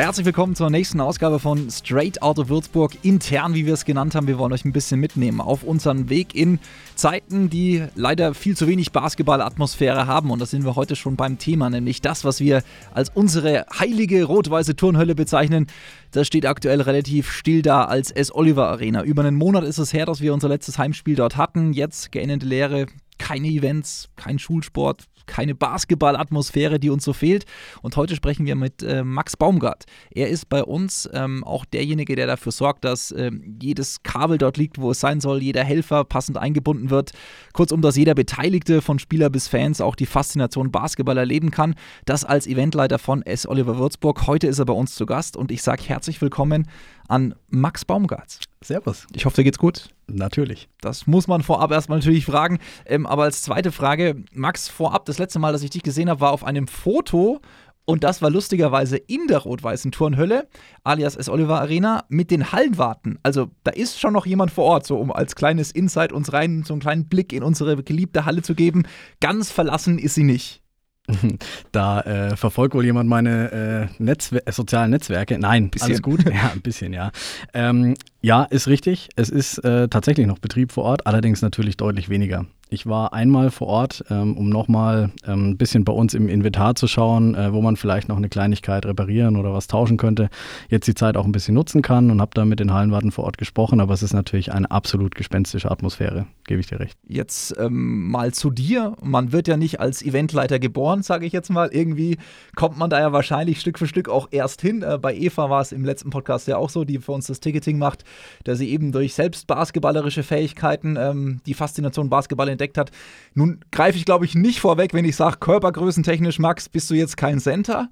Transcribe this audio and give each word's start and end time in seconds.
Herzlich 0.00 0.24
willkommen 0.24 0.54
zur 0.56 0.70
nächsten 0.70 0.98
Ausgabe 0.98 1.38
von 1.38 1.70
Straight 1.70 2.22
Out 2.22 2.38
of 2.38 2.48
Würzburg. 2.48 2.96
Intern, 3.02 3.52
wie 3.52 3.66
wir 3.66 3.74
es 3.74 3.84
genannt 3.84 4.14
haben. 4.14 4.28
Wir 4.28 4.38
wollen 4.38 4.54
euch 4.54 4.64
ein 4.64 4.72
bisschen 4.72 4.98
mitnehmen 4.98 5.42
auf 5.42 5.62
unseren 5.62 6.08
Weg 6.08 6.34
in 6.34 6.58
Zeiten, 6.94 7.50
die 7.50 7.84
leider 7.96 8.32
viel 8.32 8.56
zu 8.56 8.66
wenig 8.66 8.92
Basketballatmosphäre 8.92 10.06
haben. 10.06 10.30
Und 10.30 10.38
da 10.38 10.46
sind 10.46 10.64
wir 10.64 10.74
heute 10.74 10.96
schon 10.96 11.16
beim 11.16 11.36
Thema, 11.36 11.68
nämlich 11.68 12.00
das, 12.00 12.24
was 12.24 12.40
wir 12.40 12.62
als 12.94 13.10
unsere 13.10 13.66
heilige 13.78 14.24
rot-weiße 14.24 14.74
Turnhölle 14.74 15.14
bezeichnen. 15.14 15.66
Das 16.12 16.26
steht 16.26 16.46
aktuell 16.46 16.80
relativ 16.80 17.30
still 17.30 17.60
da 17.60 17.84
als 17.84 18.10
S. 18.10 18.34
Oliver 18.34 18.68
Arena. 18.68 19.02
Über 19.02 19.22
einen 19.22 19.36
Monat 19.36 19.64
ist 19.64 19.76
es 19.76 19.92
her, 19.92 20.06
dass 20.06 20.22
wir 20.22 20.32
unser 20.32 20.48
letztes 20.48 20.78
Heimspiel 20.78 21.16
dort 21.16 21.36
hatten. 21.36 21.74
Jetzt 21.74 22.10
geendete 22.10 22.46
Lehre, 22.46 22.86
keine 23.18 23.48
Events, 23.48 24.08
kein 24.16 24.38
Schulsport, 24.38 25.04
keine 25.30 25.54
Basketballatmosphäre, 25.54 26.80
die 26.80 26.90
uns 26.90 27.04
so 27.04 27.12
fehlt. 27.12 27.44
Und 27.82 27.96
heute 27.96 28.16
sprechen 28.16 28.46
wir 28.46 28.56
mit 28.56 28.82
äh, 28.82 29.04
Max 29.04 29.36
Baumgart. 29.36 29.84
Er 30.10 30.28
ist 30.28 30.48
bei 30.48 30.64
uns 30.64 31.08
ähm, 31.12 31.44
auch 31.44 31.64
derjenige, 31.64 32.16
der 32.16 32.26
dafür 32.26 32.52
sorgt, 32.52 32.84
dass 32.84 33.12
äh, 33.12 33.30
jedes 33.62 34.02
Kabel 34.02 34.38
dort 34.38 34.56
liegt, 34.56 34.78
wo 34.78 34.90
es 34.90 35.00
sein 35.00 35.20
soll, 35.20 35.42
jeder 35.42 35.62
Helfer 35.62 36.04
passend 36.04 36.36
eingebunden 36.36 36.90
wird. 36.90 37.12
Kurzum, 37.52 37.80
dass 37.80 37.96
jeder 37.96 38.14
Beteiligte 38.14 38.82
von 38.82 38.98
Spieler 38.98 39.30
bis 39.30 39.46
Fans 39.46 39.80
auch 39.80 39.94
die 39.94 40.06
Faszination 40.06 40.72
Basketball 40.72 41.16
erleben 41.16 41.52
kann. 41.52 41.76
Das 42.04 42.24
als 42.24 42.48
Eventleiter 42.48 42.98
von 42.98 43.22
S. 43.22 43.46
Oliver 43.46 43.78
Würzburg. 43.78 44.26
Heute 44.26 44.48
ist 44.48 44.58
er 44.58 44.64
bei 44.64 44.72
uns 44.72 44.96
zu 44.96 45.06
Gast 45.06 45.36
und 45.36 45.52
ich 45.52 45.62
sage 45.62 45.84
herzlich 45.86 46.20
willkommen 46.20 46.66
an 47.10 47.34
Max 47.48 47.84
Baumgart. 47.84 48.38
Servus. 48.62 49.06
Ich 49.14 49.24
hoffe, 49.24 49.36
dir 49.36 49.44
geht's 49.44 49.58
gut. 49.58 49.88
Natürlich. 50.06 50.68
Das 50.80 51.06
muss 51.06 51.26
man 51.28 51.42
vorab 51.42 51.70
erstmal 51.70 51.98
natürlich 51.98 52.26
fragen. 52.26 52.58
Ähm, 52.86 53.06
aber 53.06 53.24
als 53.24 53.42
zweite 53.42 53.72
Frage, 53.72 54.22
Max, 54.32 54.68
vorab, 54.68 55.06
das 55.06 55.18
letzte 55.18 55.38
Mal, 55.38 55.52
dass 55.52 55.62
ich 55.62 55.70
dich 55.70 55.82
gesehen 55.82 56.10
habe, 56.10 56.20
war 56.20 56.32
auf 56.32 56.44
einem 56.44 56.66
Foto 56.66 57.40
und 57.84 58.04
das 58.04 58.22
war 58.22 58.30
lustigerweise 58.30 58.96
in 58.96 59.26
der 59.26 59.38
rot-weißen 59.38 59.90
Turnhölle, 59.90 60.46
alias 60.84 61.16
S. 61.16 61.28
Oliver 61.28 61.60
Arena, 61.60 62.04
mit 62.08 62.30
den 62.30 62.52
Hallenwarten. 62.52 63.18
Also 63.24 63.48
da 63.64 63.72
ist 63.72 63.98
schon 63.98 64.12
noch 64.12 64.26
jemand 64.26 64.52
vor 64.52 64.64
Ort, 64.64 64.86
so 64.86 64.96
um 64.96 65.10
als 65.10 65.34
kleines 65.34 65.72
Insight 65.72 66.12
uns 66.12 66.32
rein, 66.32 66.62
so 66.64 66.74
einen 66.74 66.80
kleinen 66.80 67.08
Blick 67.08 67.32
in 67.32 67.42
unsere 67.42 67.82
geliebte 67.82 68.26
Halle 68.26 68.42
zu 68.42 68.54
geben. 68.54 68.84
Ganz 69.20 69.50
verlassen 69.50 69.98
ist 69.98 70.14
sie 70.14 70.22
nicht. 70.22 70.62
Da 71.72 72.00
äh, 72.00 72.36
verfolgt 72.36 72.74
wohl 72.74 72.84
jemand 72.84 73.08
meine 73.08 73.88
äh, 73.98 74.02
Netzwer 74.02 74.40
sozialen 74.50 74.90
Netzwerke. 74.90 75.38
Nein, 75.38 75.70
bisschen. 75.70 75.88
alles 75.88 76.02
gut. 76.02 76.24
Ja, 76.30 76.52
ein 76.52 76.60
bisschen, 76.60 76.92
ja. 76.92 77.10
Ähm, 77.54 77.96
ja, 78.22 78.44
ist 78.44 78.68
richtig. 78.68 79.08
Es 79.16 79.30
ist 79.30 79.58
äh, 79.58 79.88
tatsächlich 79.88 80.26
noch 80.26 80.38
Betrieb 80.38 80.72
vor 80.72 80.84
Ort, 80.84 81.06
allerdings 81.06 81.42
natürlich 81.42 81.76
deutlich 81.76 82.08
weniger. 82.08 82.46
Ich 82.72 82.86
war 82.86 83.12
einmal 83.12 83.50
vor 83.50 83.66
Ort, 83.66 84.04
ähm, 84.10 84.36
um 84.36 84.48
nochmal 84.48 85.10
ähm, 85.26 85.50
ein 85.50 85.56
bisschen 85.56 85.84
bei 85.84 85.92
uns 85.92 86.14
im 86.14 86.28
Inventar 86.28 86.76
zu 86.76 86.86
schauen, 86.86 87.34
äh, 87.34 87.52
wo 87.52 87.60
man 87.60 87.74
vielleicht 87.74 88.08
noch 88.08 88.16
eine 88.16 88.28
Kleinigkeit 88.28 88.86
reparieren 88.86 89.36
oder 89.36 89.52
was 89.52 89.66
tauschen 89.66 89.96
könnte. 89.96 90.30
Jetzt 90.68 90.86
die 90.86 90.94
Zeit 90.94 91.16
auch 91.16 91.24
ein 91.24 91.32
bisschen 91.32 91.54
nutzen 91.54 91.82
kann 91.82 92.12
und 92.12 92.20
habe 92.20 92.30
da 92.32 92.44
mit 92.44 92.60
den 92.60 92.72
Hallenwarten 92.72 93.10
vor 93.10 93.24
Ort 93.24 93.38
gesprochen, 93.38 93.80
aber 93.80 93.92
es 93.92 94.04
ist 94.04 94.12
natürlich 94.12 94.52
eine 94.52 94.70
absolut 94.70 95.16
gespenstische 95.16 95.68
Atmosphäre, 95.68 96.26
gebe 96.44 96.60
ich 96.60 96.68
dir 96.68 96.78
recht. 96.78 96.96
Jetzt 97.08 97.56
ähm, 97.58 98.08
mal 98.08 98.32
zu 98.32 98.50
dir. 98.50 98.94
Man 99.02 99.32
wird 99.32 99.48
ja 99.48 99.56
nicht 99.56 99.80
als 99.80 100.00
Eventleiter 100.00 100.60
geboren, 100.60 100.99
sage 101.06 101.26
ich 101.26 101.32
jetzt 101.32 101.50
mal. 101.50 101.68
Irgendwie 101.72 102.18
kommt 102.54 102.78
man 102.78 102.90
da 102.90 103.00
ja 103.00 103.12
wahrscheinlich 103.12 103.60
Stück 103.60 103.78
für 103.78 103.86
Stück 103.86 104.08
auch 104.08 104.28
erst 104.30 104.60
hin. 104.60 104.82
Äh, 104.82 104.98
bei 104.98 105.14
Eva 105.14 105.50
war 105.50 105.60
es 105.60 105.72
im 105.72 105.84
letzten 105.84 106.10
Podcast 106.10 106.48
ja 106.48 106.56
auch 106.56 106.70
so, 106.70 106.84
die 106.84 106.98
für 106.98 107.12
uns 107.12 107.26
das 107.26 107.40
Ticketing 107.40 107.78
macht, 107.78 108.04
dass 108.44 108.58
sie 108.58 108.70
eben 108.70 108.92
durch 108.92 109.14
selbst 109.14 109.46
basketballerische 109.46 110.22
Fähigkeiten 110.22 110.96
ähm, 110.96 111.40
die 111.46 111.54
Faszination 111.54 112.10
Basketball 112.10 112.48
entdeckt 112.48 112.78
hat. 112.78 112.90
Nun 113.34 113.60
greife 113.72 113.98
ich, 113.98 114.04
glaube 114.04 114.24
ich, 114.24 114.34
nicht 114.34 114.60
vorweg, 114.60 114.94
wenn 114.94 115.04
ich 115.04 115.16
sage, 115.16 115.38
körpergrößentechnisch, 115.38 116.38
Max, 116.38 116.68
bist 116.68 116.90
du 116.90 116.94
jetzt 116.94 117.16
kein 117.16 117.40
Center. 117.40 117.88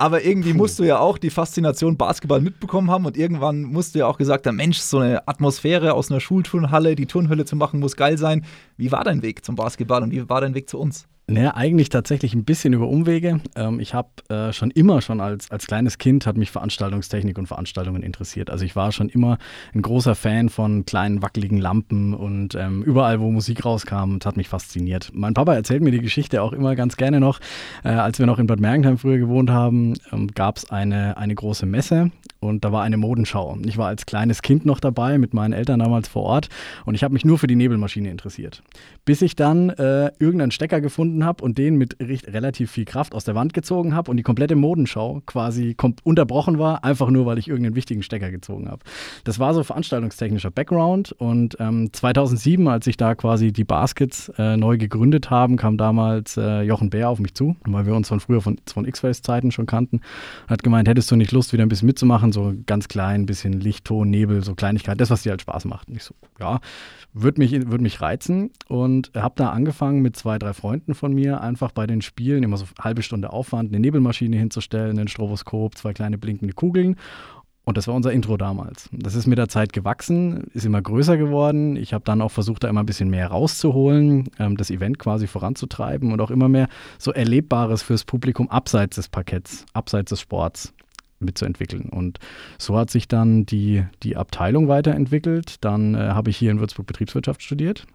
Aber 0.00 0.24
irgendwie 0.24 0.54
musst 0.54 0.78
du 0.78 0.84
ja 0.84 0.98
auch 0.98 1.18
die 1.18 1.28
Faszination 1.28 1.98
Basketball 1.98 2.40
mitbekommen 2.40 2.90
haben 2.90 3.04
und 3.04 3.18
irgendwann 3.18 3.64
musst 3.64 3.94
du 3.94 3.98
ja 3.98 4.06
auch 4.06 4.16
gesagt 4.16 4.46
haben, 4.46 4.56
Mensch, 4.56 4.78
so 4.78 4.98
eine 4.98 5.28
Atmosphäre 5.28 5.92
aus 5.92 6.10
einer 6.10 6.20
Schulturnhalle, 6.20 6.94
die 6.94 7.04
Turnhölle 7.04 7.44
zu 7.44 7.54
machen, 7.54 7.80
muss 7.80 7.96
geil 7.96 8.16
sein. 8.16 8.46
Wie 8.78 8.90
war 8.92 9.04
dein 9.04 9.20
Weg 9.20 9.44
zum 9.44 9.56
Basketball 9.56 10.02
und 10.02 10.10
wie 10.10 10.26
war 10.26 10.40
dein 10.40 10.54
Weg 10.54 10.70
zu 10.70 10.78
uns? 10.78 11.06
Naja, 11.30 11.54
eigentlich 11.54 11.90
tatsächlich 11.90 12.34
ein 12.34 12.44
bisschen 12.44 12.72
über 12.72 12.88
Umwege. 12.88 13.40
Ähm, 13.54 13.78
ich 13.78 13.94
habe 13.94 14.08
äh, 14.28 14.52
schon 14.52 14.72
immer, 14.72 15.00
schon 15.00 15.20
als, 15.20 15.48
als 15.52 15.68
kleines 15.68 15.98
Kind, 15.98 16.26
hat 16.26 16.36
mich 16.36 16.50
Veranstaltungstechnik 16.50 17.38
und 17.38 17.46
Veranstaltungen 17.46 18.02
interessiert. 18.02 18.50
Also 18.50 18.64
ich 18.64 18.74
war 18.74 18.90
schon 18.90 19.08
immer 19.08 19.38
ein 19.72 19.80
großer 19.80 20.16
Fan 20.16 20.48
von 20.48 20.84
kleinen 20.86 21.22
wackeligen 21.22 21.58
Lampen 21.58 22.14
und 22.14 22.56
ähm, 22.56 22.82
überall, 22.82 23.20
wo 23.20 23.30
Musik 23.30 23.64
rauskam, 23.64 24.18
hat 24.24 24.36
mich 24.36 24.48
fasziniert. 24.48 25.12
Mein 25.14 25.34
Papa 25.34 25.54
erzählt 25.54 25.84
mir 25.84 25.92
die 25.92 26.00
Geschichte 26.00 26.42
auch 26.42 26.52
immer 26.52 26.74
ganz 26.74 26.96
gerne 26.96 27.20
noch. 27.20 27.38
Äh, 27.84 27.90
als 27.90 28.18
wir 28.18 28.26
noch 28.26 28.40
in 28.40 28.48
Bad 28.48 28.58
Mergentheim 28.58 28.98
früher 28.98 29.18
gewohnt 29.18 29.50
haben, 29.50 29.94
ähm, 30.10 30.32
gab 30.34 30.56
es 30.56 30.68
eine, 30.68 31.16
eine 31.16 31.36
große 31.36 31.64
Messe 31.64 32.10
und 32.40 32.64
da 32.64 32.72
war 32.72 32.82
eine 32.82 32.96
Modenschau. 32.96 33.56
Ich 33.64 33.78
war 33.78 33.86
als 33.86 34.04
kleines 34.04 34.42
Kind 34.42 34.66
noch 34.66 34.80
dabei, 34.80 35.16
mit 35.18 35.32
meinen 35.32 35.52
Eltern 35.52 35.78
damals 35.78 36.08
vor 36.08 36.24
Ort 36.24 36.48
und 36.86 36.96
ich 36.96 37.04
habe 37.04 37.14
mich 37.14 37.24
nur 37.24 37.38
für 37.38 37.46
die 37.46 37.54
Nebelmaschine 37.54 38.10
interessiert. 38.10 38.64
Bis 39.04 39.22
ich 39.22 39.36
dann 39.36 39.70
äh, 39.70 40.10
irgendeinen 40.18 40.50
Stecker 40.50 40.80
gefunden 40.80 41.19
gefunden 41.20 41.24
habe 41.24 41.44
und 41.44 41.58
den 41.58 41.76
mit 41.76 41.96
relativ 42.00 42.70
viel 42.70 42.84
Kraft 42.84 43.14
aus 43.14 43.24
der 43.24 43.34
Wand 43.34 43.54
gezogen 43.54 43.94
habe 43.94 44.10
und 44.10 44.16
die 44.16 44.22
komplette 44.22 44.56
Modenschau 44.56 45.22
quasi 45.26 45.76
unterbrochen 46.04 46.58
war, 46.58 46.84
einfach 46.84 47.10
nur, 47.10 47.26
weil 47.26 47.38
ich 47.38 47.48
irgendeinen 47.48 47.76
wichtigen 47.76 48.02
Stecker 48.02 48.30
gezogen 48.30 48.68
habe. 48.68 48.82
Das 49.24 49.38
war 49.38 49.54
so 49.54 49.62
veranstaltungstechnischer 49.62 50.50
Background 50.50 51.12
und 51.12 51.56
ähm, 51.60 51.92
2007, 51.92 52.66
als 52.68 52.86
ich 52.86 52.96
da 52.96 53.14
quasi 53.14 53.52
die 53.52 53.64
Baskets 53.64 54.30
äh, 54.38 54.56
neu 54.56 54.78
gegründet 54.78 55.30
haben, 55.30 55.56
kam 55.56 55.76
damals 55.76 56.36
äh, 56.36 56.62
Jochen 56.62 56.90
Bär 56.90 57.08
auf 57.08 57.18
mich 57.18 57.34
zu, 57.34 57.56
weil 57.66 57.86
wir 57.86 57.94
uns 57.94 58.08
von 58.08 58.20
früher 58.20 58.40
von, 58.40 58.58
von 58.66 58.84
X-Face-Zeiten 58.84 59.50
schon 59.50 59.66
kannten 59.66 60.00
hat 60.48 60.62
gemeint, 60.62 60.88
hättest 60.88 61.10
du 61.10 61.16
nicht 61.16 61.32
Lust, 61.32 61.52
wieder 61.52 61.64
ein 61.64 61.68
bisschen 61.68 61.86
mitzumachen, 61.86 62.32
so 62.32 62.54
ganz 62.66 62.88
klein, 62.88 63.22
ein 63.22 63.26
bisschen 63.26 63.52
Licht, 63.52 63.84
Ton, 63.84 64.10
Nebel, 64.10 64.42
so 64.42 64.54
Kleinigkeit, 64.54 65.00
das, 65.00 65.10
was 65.10 65.22
dir 65.22 65.30
halt 65.30 65.42
Spaß 65.42 65.64
macht. 65.66 65.88
Und 65.88 65.96
ich 65.96 66.04
so, 66.04 66.14
ja, 66.38 66.60
würde 67.12 67.40
mich, 67.40 67.52
würd 67.52 67.80
mich 67.80 68.00
reizen 68.00 68.50
und 68.68 69.10
habe 69.16 69.34
da 69.36 69.50
angefangen 69.50 70.00
mit 70.00 70.16
zwei, 70.16 70.38
drei 70.38 70.52
Freunden 70.52 70.94
von 70.94 71.09
mir, 71.14 71.40
einfach 71.40 71.72
bei 71.72 71.86
den 71.86 72.02
Spielen 72.02 72.42
immer 72.42 72.56
so 72.56 72.66
eine 72.76 72.84
halbe 72.84 73.02
Stunde 73.02 73.32
Aufwand, 73.32 73.70
eine 73.70 73.80
Nebelmaschine 73.80 74.36
hinzustellen, 74.36 74.98
ein 74.98 75.08
Stroboskop, 75.08 75.76
zwei 75.76 75.92
kleine 75.92 76.18
blinkende 76.18 76.54
Kugeln. 76.54 76.96
Und 77.64 77.76
das 77.76 77.86
war 77.86 77.94
unser 77.94 78.12
Intro 78.12 78.36
damals. 78.36 78.88
Das 78.90 79.14
ist 79.14 79.26
mit 79.26 79.38
der 79.38 79.48
Zeit 79.48 79.72
gewachsen, 79.72 80.44
ist 80.54 80.64
immer 80.64 80.80
größer 80.80 81.16
geworden. 81.16 81.76
Ich 81.76 81.92
habe 81.92 82.04
dann 82.04 82.22
auch 82.22 82.30
versucht, 82.30 82.64
da 82.64 82.68
immer 82.68 82.80
ein 82.80 82.86
bisschen 82.86 83.10
mehr 83.10 83.28
rauszuholen, 83.28 84.28
ähm, 84.38 84.56
das 84.56 84.70
Event 84.70 84.98
quasi 84.98 85.26
voranzutreiben 85.26 86.12
und 86.12 86.20
auch 86.20 86.30
immer 86.30 86.48
mehr 86.48 86.68
so 86.98 87.12
Erlebbares 87.12 87.82
fürs 87.82 88.04
Publikum 88.04 88.48
abseits 88.48 88.96
des 88.96 89.08
Parketts, 89.08 89.66
abseits 89.72 90.10
des 90.10 90.20
Sports 90.20 90.72
mitzuentwickeln. 91.20 91.90
Und 91.90 92.18
so 92.58 92.76
hat 92.76 92.90
sich 92.90 93.06
dann 93.06 93.46
die, 93.46 93.84
die 94.02 94.16
Abteilung 94.16 94.68
weiterentwickelt. 94.68 95.62
Dann 95.62 95.94
äh, 95.94 95.98
habe 95.98 96.30
ich 96.30 96.36
hier 96.36 96.50
in 96.50 96.60
Würzburg 96.60 96.86
Betriebswirtschaft 96.86 97.42
studiert. 97.42 97.86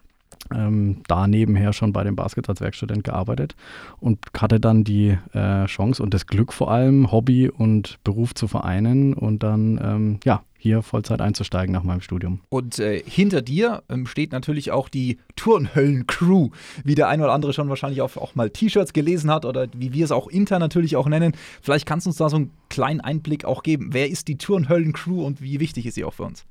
Ähm, 0.53 1.01
da 1.07 1.27
nebenher 1.27 1.73
schon 1.73 1.91
bei 1.91 2.03
dem 2.03 2.15
Basket 2.15 2.47
als 2.49 2.61
Werkstudent 2.61 3.03
gearbeitet 3.03 3.55
und 3.99 4.19
hatte 4.37 4.59
dann 4.59 4.83
die 4.83 5.17
äh, 5.33 5.65
Chance 5.65 6.03
und 6.03 6.13
das 6.13 6.27
Glück 6.27 6.53
vor 6.53 6.69
allem, 6.69 7.11
Hobby 7.11 7.49
und 7.49 7.97
Beruf 8.03 8.35
zu 8.35 8.47
vereinen 8.47 9.15
und 9.15 9.41
dann 9.41 9.79
ähm, 9.83 10.19
ja, 10.23 10.43
hier 10.65 10.81
Vollzeit 10.81 11.21
einzusteigen 11.21 11.71
nach 11.71 11.83
meinem 11.83 12.01
Studium. 12.01 12.41
Und 12.49 12.79
äh, 12.79 13.01
hinter 13.05 13.43
dir 13.43 13.83
ähm, 13.87 14.07
steht 14.07 14.31
natürlich 14.31 14.71
auch 14.71 14.89
die 14.89 15.19
Turnhöllen-Crew, 15.35 16.49
wie 16.83 16.95
der 16.95 17.07
ein 17.07 17.21
oder 17.21 17.33
andere 17.33 17.53
schon 17.53 17.69
wahrscheinlich 17.69 18.01
auch, 18.01 18.17
auch 18.17 18.35
mal 18.35 18.49
T-Shirts 18.49 18.93
gelesen 18.93 19.31
hat 19.31 19.45
oder 19.45 19.67
wie 19.75 19.93
wir 19.93 20.05
es 20.05 20.11
auch 20.11 20.27
intern 20.27 20.59
natürlich 20.59 20.95
auch 20.95 21.07
nennen. 21.07 21.33
Vielleicht 21.61 21.85
kannst 21.85 22.07
du 22.07 22.09
uns 22.09 22.17
da 22.17 22.29
so 22.29 22.37
einen 22.37 22.51
kleinen 22.69 23.01
Einblick 23.01 23.45
auch 23.45 23.61
geben. 23.61 23.89
Wer 23.91 24.09
ist 24.09 24.27
die 24.27 24.37
Turnhöllen-Crew 24.37 25.23
und 25.23 25.41
wie 25.41 25.59
wichtig 25.59 25.85
ist 25.85 25.95
sie 25.95 26.03
auch 26.03 26.13
für 26.13 26.23
uns? 26.23 26.45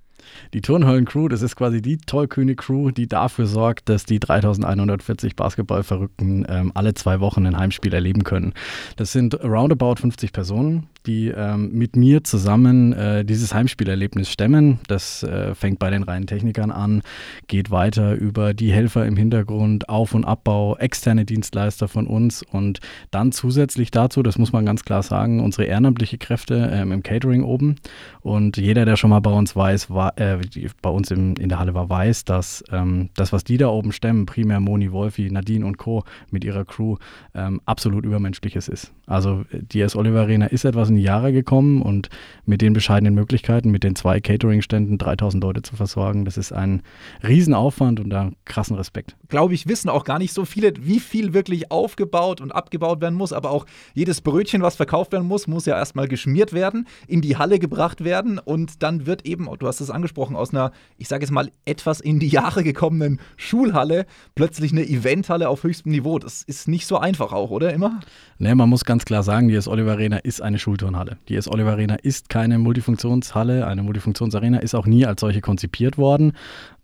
Die 0.52 0.60
Turnhallen-Crew, 0.60 1.28
das 1.28 1.42
ist 1.42 1.56
quasi 1.56 1.82
die 1.82 1.98
tollkühne-Crew, 1.98 2.90
die 2.90 3.06
dafür 3.06 3.46
sorgt, 3.46 3.88
dass 3.88 4.04
die 4.04 4.20
3140 4.20 5.36
Basketballverrückten 5.36 6.46
ähm, 6.48 6.72
alle 6.74 6.94
zwei 6.94 7.20
Wochen 7.20 7.46
ein 7.46 7.56
Heimspiel 7.56 7.92
erleben 7.92 8.24
können. 8.24 8.54
Das 8.96 9.12
sind 9.12 9.42
roundabout 9.42 9.96
50 9.96 10.32
Personen, 10.32 10.88
die 11.06 11.28
ähm, 11.28 11.72
mit 11.72 11.96
mir 11.96 12.24
zusammen 12.24 12.92
äh, 12.92 13.24
dieses 13.24 13.52
Heimspielerlebnis 13.52 14.30
stemmen. 14.30 14.78
Das 14.88 15.22
äh, 15.22 15.54
fängt 15.54 15.78
bei 15.78 15.90
den 15.90 16.02
reinen 16.02 16.26
Technikern 16.26 16.70
an, 16.70 17.02
geht 17.46 17.70
weiter 17.70 18.14
über 18.14 18.54
die 18.54 18.72
Helfer 18.72 19.04
im 19.06 19.16
Hintergrund, 19.16 19.88
Auf- 19.88 20.14
und 20.14 20.24
Abbau, 20.24 20.76
externe 20.76 21.24
Dienstleister 21.24 21.88
von 21.88 22.06
uns 22.06 22.42
und 22.42 22.80
dann 23.10 23.32
zusätzlich 23.32 23.90
dazu, 23.90 24.22
das 24.22 24.38
muss 24.38 24.52
man 24.52 24.64
ganz 24.64 24.84
klar 24.84 25.02
sagen, 25.02 25.40
unsere 25.40 25.64
ehrenamtliche 25.64 26.18
Kräfte 26.18 26.70
ähm, 26.72 26.92
im 26.92 27.02
Catering 27.02 27.42
oben. 27.42 27.76
Und 28.20 28.56
jeder, 28.56 28.84
der 28.84 28.96
schon 28.96 29.10
mal 29.10 29.20
bei 29.20 29.32
uns 29.32 29.54
weiß, 29.54 29.90
war, 29.90 30.13
äh, 30.16 30.38
die 30.38 30.68
bei 30.82 30.90
uns 30.90 31.10
im, 31.10 31.34
in 31.36 31.48
der 31.48 31.58
Halle 31.58 31.74
war, 31.74 31.88
weiß, 31.88 32.24
dass 32.24 32.64
ähm, 32.70 33.10
das, 33.14 33.32
was 33.32 33.44
die 33.44 33.56
da 33.56 33.68
oben 33.68 33.92
stemmen, 33.92 34.26
primär 34.26 34.60
Moni 34.60 34.92
Wolfi, 34.92 35.30
Nadine 35.30 35.66
und 35.66 35.78
Co. 35.78 36.04
mit 36.30 36.44
ihrer 36.44 36.64
Crew, 36.64 36.96
ähm, 37.34 37.60
absolut 37.66 38.04
übermenschliches 38.04 38.68
ist. 38.68 38.92
Also 39.06 39.44
die 39.52 39.80
S. 39.80 39.96
Oliver 39.96 40.20
Arena 40.20 40.46
ist 40.46 40.64
etwas 40.64 40.88
in 40.88 40.96
die 40.96 41.02
Jahre 41.02 41.32
gekommen 41.32 41.82
und 41.82 42.08
mit 42.46 42.62
den 42.62 42.72
bescheidenen 42.72 43.14
Möglichkeiten, 43.14 43.70
mit 43.70 43.84
den 43.84 43.96
zwei 43.96 44.20
Catering-Ständen 44.20 44.98
3000 44.98 45.42
Leute 45.42 45.62
zu 45.62 45.76
versorgen, 45.76 46.24
das 46.24 46.38
ist 46.38 46.52
ein 46.52 46.82
Riesenaufwand 47.26 48.00
und 48.00 48.10
da 48.10 48.30
krassen 48.44 48.76
Respekt. 48.76 49.16
Glaube 49.28 49.54
ich, 49.54 49.68
wissen 49.68 49.88
auch 49.88 50.04
gar 50.04 50.18
nicht 50.18 50.32
so 50.32 50.44
viele, 50.44 50.72
wie 50.80 51.00
viel 51.00 51.34
wirklich 51.34 51.70
aufgebaut 51.70 52.40
und 52.40 52.52
abgebaut 52.52 53.00
werden 53.00 53.14
muss, 53.14 53.32
aber 53.32 53.50
auch 53.50 53.66
jedes 53.94 54.20
Brötchen, 54.20 54.62
was 54.62 54.76
verkauft 54.76 55.12
werden 55.12 55.28
muss, 55.28 55.46
muss 55.46 55.66
ja 55.66 55.76
erstmal 55.76 56.08
geschmiert 56.08 56.52
werden, 56.52 56.86
in 57.06 57.20
die 57.20 57.36
Halle 57.36 57.58
gebracht 57.58 58.04
werden 58.04 58.38
und 58.38 58.82
dann 58.82 59.06
wird 59.06 59.26
eben, 59.26 59.48
du 59.58 59.66
hast 59.66 59.80
es 59.80 59.90
angesprochen, 59.94 60.36
aus 60.36 60.50
einer, 60.50 60.72
ich 60.98 61.08
sage 61.08 61.24
jetzt 61.24 61.30
mal, 61.30 61.50
etwas 61.64 62.00
in 62.00 62.18
die 62.18 62.28
Jahre 62.28 62.62
gekommenen 62.62 63.20
Schulhalle 63.36 64.06
plötzlich 64.34 64.72
eine 64.72 64.84
Eventhalle 64.84 65.48
auf 65.48 65.62
höchstem 65.62 65.92
Niveau. 65.92 66.18
Das 66.18 66.42
ist 66.42 66.68
nicht 66.68 66.86
so 66.86 66.98
einfach 66.98 67.32
auch, 67.32 67.50
oder 67.50 67.72
immer? 67.72 68.00
Nee, 68.38 68.54
man 68.54 68.68
muss 68.68 68.84
ganz 68.84 69.04
klar 69.04 69.22
sagen, 69.22 69.48
die 69.48 69.54
S. 69.54 69.68
Oliver 69.68 69.92
Arena 69.92 70.18
ist 70.18 70.42
eine 70.42 70.58
Schulturnhalle. 70.58 71.18
Die 71.28 71.36
S. 71.36 71.48
Oliver 71.48 71.72
Arena 71.72 71.94
ist 71.94 72.28
keine 72.28 72.58
Multifunktionshalle, 72.58 73.66
eine 73.66 73.82
Multifunktionsarena 73.82 74.58
ist 74.58 74.74
auch 74.74 74.86
nie 74.86 75.06
als 75.06 75.20
solche 75.20 75.40
konzipiert 75.40 75.98
worden. 75.98 76.32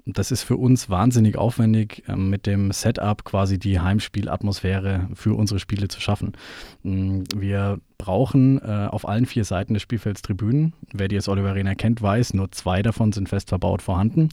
Das 0.06 0.30
ist 0.30 0.42
für 0.42 0.56
uns 0.56 0.88
wahnsinnig 0.88 1.36
aufwendig, 1.36 2.04
ähm, 2.08 2.30
mit 2.30 2.46
dem 2.46 2.72
Setup 2.72 3.24
quasi 3.24 3.58
die 3.58 3.80
Heimspielatmosphäre 3.80 5.08
für 5.14 5.34
unsere 5.34 5.60
Spiele 5.60 5.88
zu 5.88 6.00
schaffen. 6.00 6.32
Mm, 6.82 7.22
wir 7.36 7.80
brauchen 8.00 8.58
äh, 8.62 8.88
auf 8.91 9.06
allen 9.06 9.26
vier 9.26 9.44
Seiten 9.44 9.75
des 9.75 9.82
Spielfelds 9.82 10.23
Tribünen. 10.23 10.73
Wer 10.93 11.08
die 11.08 11.17
jetzt 11.17 11.29
Oliver 11.29 11.50
Arena 11.50 11.75
kennt, 11.75 12.00
weiß, 12.00 12.32
nur 12.32 12.50
zwei 12.50 12.81
davon 12.81 13.12
sind 13.12 13.29
fest 13.29 13.50
verbaut 13.50 13.82
vorhanden. 13.82 14.31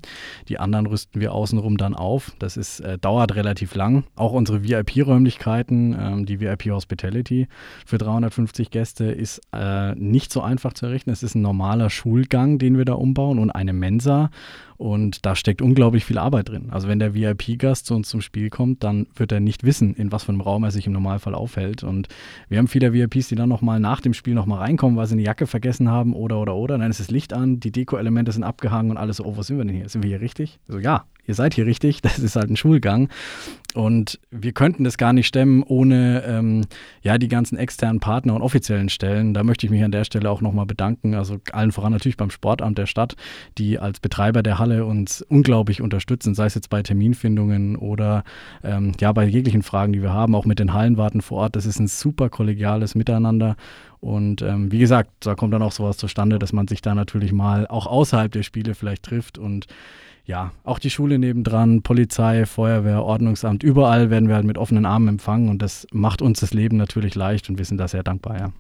Die 0.48 0.58
anderen 0.58 0.86
rüsten 0.86 1.20
wir 1.20 1.34
außenrum 1.34 1.76
dann 1.76 1.94
auf. 1.94 2.32
Das 2.40 2.56
ist, 2.56 2.80
äh, 2.80 2.98
dauert 2.98 3.36
relativ 3.36 3.76
lang. 3.76 4.06
Auch 4.16 4.32
unsere 4.32 4.64
VIP-Räumlichkeiten, 4.64 5.98
ähm, 6.00 6.26
die 6.26 6.40
VIP 6.40 6.68
Hospitality 6.72 7.50
für 7.86 7.98
350 7.98 8.72
Gäste, 8.72 9.06
ist 9.06 9.42
äh, 9.52 9.94
nicht 9.96 10.32
so 10.32 10.40
einfach 10.42 10.72
zu 10.72 10.86
errichten. 10.86 11.10
Es 11.10 11.22
ist 11.22 11.36
ein 11.36 11.42
normaler 11.42 11.90
Schulgang, 11.90 12.60
den 12.60 12.78
wir 12.78 12.86
da 12.86 12.94
umbauen 12.94 13.38
und 13.38 13.52
eine 13.52 13.74
Mensa. 13.74 14.30
Und 14.78 15.26
da 15.26 15.36
steckt 15.36 15.62
unglaublich 15.62 16.06
viel 16.06 16.20
Arbeit 16.20 16.50
drin. 16.50 16.70
Also 16.70 16.88
wenn 16.88 17.00
der 17.00 17.16
VIP-Gast 17.16 17.88
zu 17.88 17.96
uns 17.96 18.10
zum 18.10 18.22
Spiel 18.22 18.50
kommt, 18.50 18.84
dann 18.84 19.08
wird 19.16 19.32
er 19.32 19.40
nicht 19.40 19.64
wissen, 19.64 19.96
in 19.96 20.12
was 20.12 20.24
für 20.24 20.32
einem 20.32 20.42
Raum 20.42 20.64
er 20.64 20.72
sich 20.72 20.86
im 20.86 20.94
Normalfall 20.94 21.34
aufhält. 21.34 21.84
Und 21.84 22.08
wir 22.48 22.60
haben 22.60 22.68
viele 22.68 22.94
VIPs, 22.94 23.30
die 23.30 23.36
dann 23.36 23.50
nochmal 23.50 23.80
nach 23.80 24.02
dem 24.02 24.14
Spiel 24.14 24.36
nochmal 24.36 24.60
reinkommen, 24.60 24.96
weil 24.96 25.08
sie 25.08 25.14
eine 25.14 25.24
Jacke 25.24 25.48
vergessen 25.48 25.90
haben 25.90 26.14
oder 26.14 26.40
oder 26.40 26.56
oder. 26.56 26.78
Dann 26.78 26.92
ist 26.92 27.00
das 27.00 27.10
Licht 27.10 27.34
an, 27.34 27.60
die 27.60 27.72
Deko-Elemente 27.72 28.32
sind 28.32 28.44
abgehangen 28.44 28.92
und 28.92 28.98
alles 28.98 29.18
so, 29.18 29.26
oh, 29.26 29.36
wo 29.36 29.42
sind 29.42 29.58
wir 29.58 29.66
denn 29.66 29.76
hier? 29.76 29.90
Sind 29.90 30.04
wir 30.04 30.10
hier 30.10 30.22
richtig? 30.22 30.60
So, 30.68 30.78
ja, 30.78 31.06
ihr 31.28 31.36
seid 31.36 31.54
hier 31.54 31.66
richtig, 31.66 32.02
das 32.02 32.20
ist 32.20 32.36
halt 32.36 32.50
ein 32.50 32.58
Schulgang. 32.58 33.10
Und 33.74 34.20
wir 34.32 34.54
könnten 34.54 34.86
das 34.86 34.98
gar 34.98 35.14
nicht 35.14 35.28
stemmen 35.28 35.62
ohne 35.62 36.24
ähm, 36.26 36.66
ja, 37.04 37.20
die 37.20 37.28
ganzen 37.28 37.58
externen 37.58 38.00
Partner 38.00 38.34
und 38.34 38.42
offiziellen 38.42 38.90
Stellen. 38.90 39.36
Da 39.36 39.44
möchte 39.44 39.68
ich 39.68 39.72
mich 39.72 39.84
an 39.84 39.92
der 39.92 40.04
Stelle 40.04 40.32
auch 40.32 40.42
nochmal 40.42 40.66
bedanken. 40.66 41.14
Also 41.14 41.38
allen 41.52 41.72
voran 41.72 41.92
natürlich 41.92 42.18
beim 42.18 42.32
Sportamt 42.32 42.78
der 42.78 42.88
Stadt, 42.88 43.16
die 43.60 43.78
als 43.78 44.00
Betreiber 44.00 44.42
der 44.42 44.58
Halle 44.58 44.86
uns 44.86 45.22
unglaublich 45.22 45.82
unterstützen, 45.82 46.34
sei 46.34 46.48
es 46.48 46.56
jetzt 46.56 46.70
bei 46.70 46.82
Terminfindungen 46.82 47.76
oder 47.76 48.24
ähm, 48.64 48.94
ja, 49.00 49.12
bei 49.12 49.26
jeglichen 49.26 49.62
Fragen, 49.62 49.94
die 49.94 50.02
wir 50.02 50.14
haben, 50.14 50.34
auch 50.34 50.46
mit 50.46 50.58
den 50.58 50.74
Hallenwarten 50.74 51.22
vor 51.22 51.40
Ort. 51.40 51.56
Das 51.56 51.68
ist 51.68 51.80
ein 51.80 51.88
super 51.88 52.30
kollegiales 52.30 52.96
Miteinander. 52.96 53.58
Und 54.00 54.42
ähm, 54.42 54.72
wie 54.72 54.80
gesagt, 54.80 55.12
da 55.20 55.36
kommt 55.36 55.54
dann 55.54 55.62
auch 55.62 55.72
sowas 55.72 55.98
zustande, 55.98 56.40
dass 56.40 56.54
man 56.54 56.68
sich 56.68 56.82
da 56.82 56.96
natürlich 56.96 57.32
mal 57.32 57.68
auch 57.68 57.86
außerhalb 57.86 58.32
der 58.32 58.44
Spiele 58.44 58.74
vielleicht 58.74 59.04
trifft 59.04 59.38
und 59.38 59.68
ja, 60.28 60.52
auch 60.66 60.78
die 60.78 60.90
Schule 60.90 61.18
nebendran, 61.18 61.82
Polizei, 61.82 62.46
Feuerwehr, 62.46 63.02
Ordnungsamt, 63.04 63.64
überall 63.64 64.10
werden 64.10 64.28
wir 64.28 64.36
halt 64.36 64.46
mit 64.46 64.58
offenen 64.58 64.86
Armen 64.86 65.08
empfangen 65.08 65.50
und 65.50 65.62
das 65.62 65.88
macht 65.92 66.22
uns 66.22 66.42
das 66.42 66.54
Leben 66.54 66.76
natürlich 66.76 67.16
leicht 67.16 67.50
und 67.50 67.58
wir 67.58 67.66
sind 67.66 67.78
da 67.78 67.88
sehr 67.88 68.04
dankbar, 68.04 68.38
ja. 68.38 68.52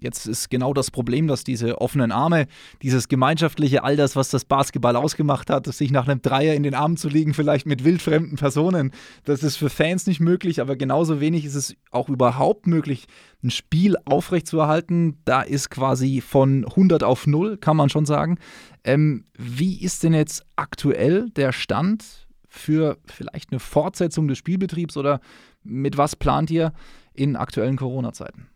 Jetzt 0.00 0.26
ist 0.26 0.48
genau 0.48 0.72
das 0.72 0.90
Problem, 0.90 1.26
dass 1.26 1.44
diese 1.44 1.80
offenen 1.80 2.10
Arme, 2.10 2.46
dieses 2.82 3.08
gemeinschaftliche, 3.08 3.84
all 3.84 3.96
das, 3.96 4.16
was 4.16 4.30
das 4.30 4.46
Basketball 4.46 4.96
ausgemacht 4.96 5.50
hat, 5.50 5.66
sich 5.66 5.90
nach 5.90 6.08
einem 6.08 6.22
Dreier 6.22 6.54
in 6.54 6.62
den 6.62 6.74
Armen 6.74 6.96
zu 6.96 7.08
liegen, 7.08 7.34
vielleicht 7.34 7.66
mit 7.66 7.84
wildfremden 7.84 8.36
Personen, 8.36 8.92
das 9.24 9.42
ist 9.42 9.56
für 9.56 9.68
Fans 9.68 10.06
nicht 10.06 10.20
möglich, 10.20 10.60
aber 10.60 10.76
genauso 10.76 11.20
wenig 11.20 11.44
ist 11.44 11.54
es 11.54 11.76
auch 11.90 12.08
überhaupt 12.08 12.66
möglich, 12.66 13.06
ein 13.42 13.50
Spiel 13.50 13.96
aufrechtzuerhalten. 14.04 15.18
Da 15.24 15.42
ist 15.42 15.70
quasi 15.70 16.20
von 16.20 16.64
100 16.64 17.02
auf 17.02 17.26
0, 17.26 17.58
kann 17.58 17.76
man 17.76 17.90
schon 17.90 18.06
sagen. 18.06 18.38
Ähm, 18.84 19.24
wie 19.36 19.80
ist 19.80 20.02
denn 20.02 20.14
jetzt 20.14 20.44
aktuell 20.56 21.30
der 21.30 21.52
Stand 21.52 22.26
für 22.48 22.96
vielleicht 23.06 23.52
eine 23.52 23.60
Fortsetzung 23.60 24.28
des 24.28 24.38
Spielbetriebs 24.38 24.96
oder 24.96 25.20
mit 25.62 25.96
was 25.96 26.16
plant 26.16 26.50
ihr 26.50 26.72
in 27.12 27.36
aktuellen 27.36 27.76
Corona-Zeiten? 27.76 28.48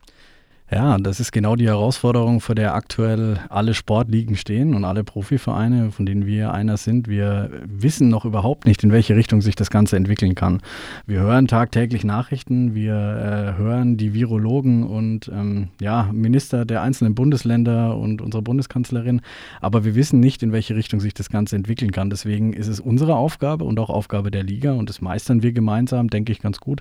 Ja, 0.71 0.97
das 0.97 1.21
ist 1.21 1.31
genau 1.31 1.57
die 1.57 1.67
Herausforderung, 1.67 2.41
vor 2.41 2.55
der 2.55 2.75
aktuell 2.75 3.39
alle 3.51 3.75
Sportligen 3.75 4.35
stehen 4.35 4.73
und 4.75 4.87
alle 4.87 5.05
Profivereine, 5.05 5.91
von 5.91 6.07
denen 6.07 6.25
wir 6.25 6.55
einer 6.55 6.79
sind. 6.79 7.07
Wir 7.07 7.51
wissen 7.67 8.09
noch 8.09 8.25
überhaupt 8.25 8.65
nicht, 8.65 8.83
in 8.83 8.91
welche 8.91 9.15
Richtung 9.15 9.43
sich 9.43 9.57
das 9.57 9.69
Ganze 9.69 9.99
entwickeln 9.99 10.35
kann. 10.35 10.63
Wir 11.07 11.21
hören 11.21 11.49
tagtäglich 11.49 12.03
Nachrichten, 12.03 12.75
wir 12.75 12.95
äh, 12.95 13.59
hören 13.59 13.99
die 13.99 14.15
Virologen 14.15 14.85
und 14.85 15.29
ähm, 15.29 15.69
ja, 15.83 16.09
Minister 16.11 16.65
der 16.65 16.81
einzelnen 16.81 17.15
Bundesländer 17.15 17.99
und 17.99 18.23
unsere 18.23 18.43
Bundeskanzlerin, 18.43 19.21
aber 19.61 19.85
wir 19.85 19.95
wissen 19.95 20.19
nicht, 20.19 20.43
in 20.43 20.53
welche 20.53 20.75
Richtung 20.75 20.99
sich 20.99 21.13
das 21.13 21.29
Ganze 21.29 21.57
entwickeln 21.57 21.93
kann. 21.93 22.09
Deswegen 22.09 22.55
ist 22.55 22.69
es 22.69 22.81
unsere 22.81 23.17
Aufgabe 23.17 23.67
und 23.67 23.79
auch 23.79 23.91
Aufgabe 23.91 24.31
der 24.31 24.43
Liga 24.43 24.73
und 24.73 24.89
das 24.89 25.03
meistern 25.03 25.43
wir 25.43 25.53
gemeinsam, 25.53 26.09
denke 26.09 26.33
ich, 26.33 26.41
ganz 26.41 26.59
gut, 26.59 26.81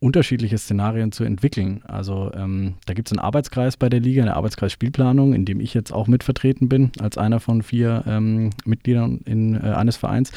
unterschiedliche 0.00 0.58
Szenarien 0.58 1.12
zu 1.12 1.24
entwickeln. 1.24 1.82
Also 1.88 2.30
ähm, 2.34 2.74
da 2.84 2.92
gibt 2.92 3.08
es 3.08 3.12
einen 3.12 3.21
Arbeitskreis 3.22 3.76
bei 3.76 3.88
der 3.88 4.00
Liga, 4.00 4.22
eine 4.22 4.36
Arbeitskreis 4.36 4.72
Spielplanung, 4.72 5.34
in 5.34 5.44
dem 5.44 5.60
ich 5.60 5.74
jetzt 5.74 5.92
auch 5.92 6.06
mitvertreten 6.06 6.68
bin, 6.68 6.92
als 7.00 7.18
einer 7.18 7.40
von 7.40 7.62
vier 7.62 8.04
ähm, 8.06 8.50
Mitgliedern 8.64 9.20
in, 9.24 9.54
äh, 9.54 9.72
eines 9.74 9.96
Vereins, 9.96 10.32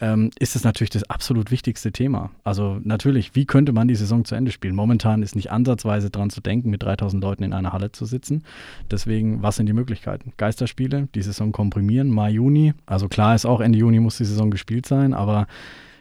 ähm, 0.00 0.30
ist 0.38 0.56
es 0.56 0.64
natürlich 0.64 0.90
das 0.90 1.04
absolut 1.04 1.50
wichtigste 1.50 1.92
Thema. 1.92 2.30
Also 2.44 2.78
natürlich, 2.84 3.34
wie 3.34 3.46
könnte 3.46 3.72
man 3.72 3.88
die 3.88 3.94
Saison 3.94 4.24
zu 4.24 4.34
Ende 4.34 4.50
spielen? 4.50 4.74
Momentan 4.74 5.22
ist 5.22 5.36
nicht 5.36 5.50
ansatzweise 5.50 6.10
dran 6.10 6.30
zu 6.30 6.40
denken, 6.40 6.70
mit 6.70 6.82
3000 6.82 7.22
Leuten 7.22 7.42
in 7.42 7.52
einer 7.52 7.72
Halle 7.72 7.92
zu 7.92 8.04
sitzen. 8.04 8.44
Deswegen, 8.90 9.42
was 9.42 9.56
sind 9.56 9.66
die 9.66 9.72
Möglichkeiten? 9.72 10.32
Geisterspiele, 10.36 11.08
die 11.14 11.22
Saison 11.22 11.52
komprimieren, 11.52 12.10
Mai, 12.10 12.30
Juni. 12.30 12.74
Also 12.84 13.08
klar 13.08 13.34
ist 13.34 13.46
auch, 13.46 13.60
Ende 13.60 13.78
Juni 13.78 14.00
muss 14.00 14.18
die 14.18 14.24
Saison 14.24 14.50
gespielt 14.50 14.86
sein, 14.86 15.14
aber 15.14 15.46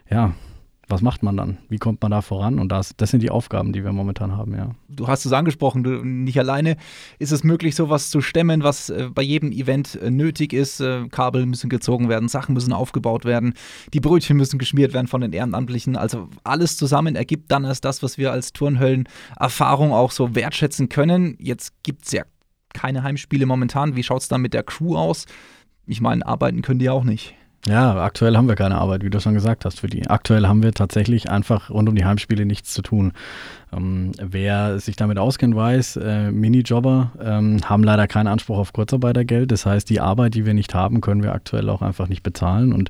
ja, 0.09 0.33
was 0.87 1.01
macht 1.01 1.23
man 1.23 1.35
dann? 1.35 1.57
Wie 1.67 1.77
kommt 1.77 2.01
man 2.01 2.11
da 2.11 2.21
voran? 2.21 2.59
Und 2.59 2.71
das, 2.71 2.93
das 2.97 3.09
sind 3.09 3.23
die 3.23 3.31
Aufgaben, 3.31 3.73
die 3.73 3.83
wir 3.83 3.91
momentan 3.91 4.37
haben, 4.37 4.55
ja. 4.55 4.71
Du 4.87 5.07
hast 5.07 5.25
es 5.25 5.33
angesprochen, 5.33 5.83
du, 5.83 6.03
nicht 6.03 6.37
alleine 6.37 6.77
ist 7.17 7.31
es 7.31 7.43
möglich, 7.43 7.75
sowas 7.75 8.09
zu 8.09 8.21
stemmen, 8.21 8.63
was 8.63 8.89
äh, 8.89 9.09
bei 9.13 9.21
jedem 9.21 9.51
Event 9.51 9.95
äh, 9.95 10.11
nötig 10.11 10.53
ist. 10.53 10.79
Äh, 10.79 11.07
Kabel 11.09 11.45
müssen 11.45 11.69
gezogen 11.69 12.07
werden, 12.07 12.29
Sachen 12.29 12.53
müssen 12.53 12.73
aufgebaut 12.73 13.25
werden, 13.25 13.53
die 13.93 13.99
Brötchen 13.99 14.37
müssen 14.37 14.59
geschmiert 14.59 14.93
werden 14.93 15.07
von 15.07 15.21
den 15.21 15.33
Ehrenamtlichen. 15.33 15.95
Also 15.95 16.29
alles 16.43 16.77
zusammen 16.77 17.15
ergibt 17.15 17.51
dann 17.51 17.63
erst 17.63 17.83
das, 17.85 18.03
was 18.03 18.17
wir 18.17 18.31
als 18.31 18.53
Turnhöllen-Erfahrung 18.53 19.91
auch 19.91 20.11
so 20.11 20.35
wertschätzen 20.35 20.89
können. 20.89 21.35
Jetzt 21.39 21.73
gibt 21.83 22.05
es 22.05 22.11
ja 22.11 22.23
keine 22.73 23.03
Heimspiele 23.03 23.45
momentan. 23.45 23.95
Wie 23.95 24.03
schaut 24.03 24.21
es 24.21 24.27
dann 24.27 24.41
mit 24.41 24.53
der 24.53 24.63
Crew 24.63 24.95
aus? 24.95 25.25
Ich 25.87 26.01
meine, 26.01 26.25
arbeiten 26.25 26.61
können 26.61 26.79
die 26.79 26.89
auch 26.89 27.03
nicht. 27.03 27.35
Ja, 27.67 27.95
aktuell 28.03 28.37
haben 28.37 28.47
wir 28.47 28.55
keine 28.55 28.75
Arbeit, 28.75 29.03
wie 29.03 29.09
du 29.09 29.19
schon 29.19 29.33
gesagt 29.33 29.65
hast, 29.65 29.79
für 29.79 29.87
die. 29.87 30.07
Aktuell 30.07 30.47
haben 30.47 30.61
wir 30.61 30.71
tatsächlich 30.71 31.31
einfach 31.31 31.71
rund 31.71 31.89
um 31.89 31.95
die 31.95 32.05
Heimspiele 32.05 32.45
nichts 32.45 32.73
zu 32.73 32.83
tun. 32.83 33.13
Ähm, 33.75 34.11
wer 34.19 34.79
sich 34.79 34.95
damit 34.95 35.17
auskennt, 35.17 35.55
weiß, 35.55 35.97
äh, 35.97 36.31
Minijobber 36.31 37.11
ähm, 37.19 37.59
haben 37.65 37.83
leider 37.83 38.07
keinen 38.07 38.27
Anspruch 38.27 38.57
auf 38.57 38.73
Kurzarbeitergeld. 38.73 39.51
Das 39.51 39.65
heißt, 39.65 39.89
die 39.89 39.99
Arbeit, 39.99 40.35
die 40.35 40.45
wir 40.45 40.53
nicht 40.53 40.73
haben, 40.73 41.01
können 41.01 41.23
wir 41.23 41.33
aktuell 41.33 41.69
auch 41.69 41.81
einfach 41.81 42.07
nicht 42.07 42.23
bezahlen. 42.23 42.73
Und 42.73 42.89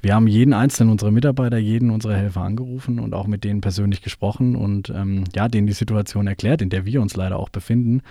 wir 0.00 0.14
haben 0.14 0.26
jeden 0.26 0.54
einzelnen 0.54 0.90
unserer 0.90 1.10
Mitarbeiter, 1.10 1.58
jeden 1.58 1.90
unserer 1.90 2.14
Helfer 2.14 2.42
angerufen 2.42 2.98
und 2.98 3.14
auch 3.14 3.26
mit 3.26 3.44
denen 3.44 3.60
persönlich 3.60 4.02
gesprochen 4.02 4.56
und 4.56 4.90
ähm, 4.90 5.24
ja, 5.34 5.48
denen 5.48 5.66
die 5.66 5.72
Situation 5.72 6.26
erklärt, 6.26 6.62
in 6.62 6.70
der 6.70 6.86
wir 6.86 7.02
uns 7.02 7.16
leider 7.16 7.38
auch 7.38 7.48
befinden 7.48 8.02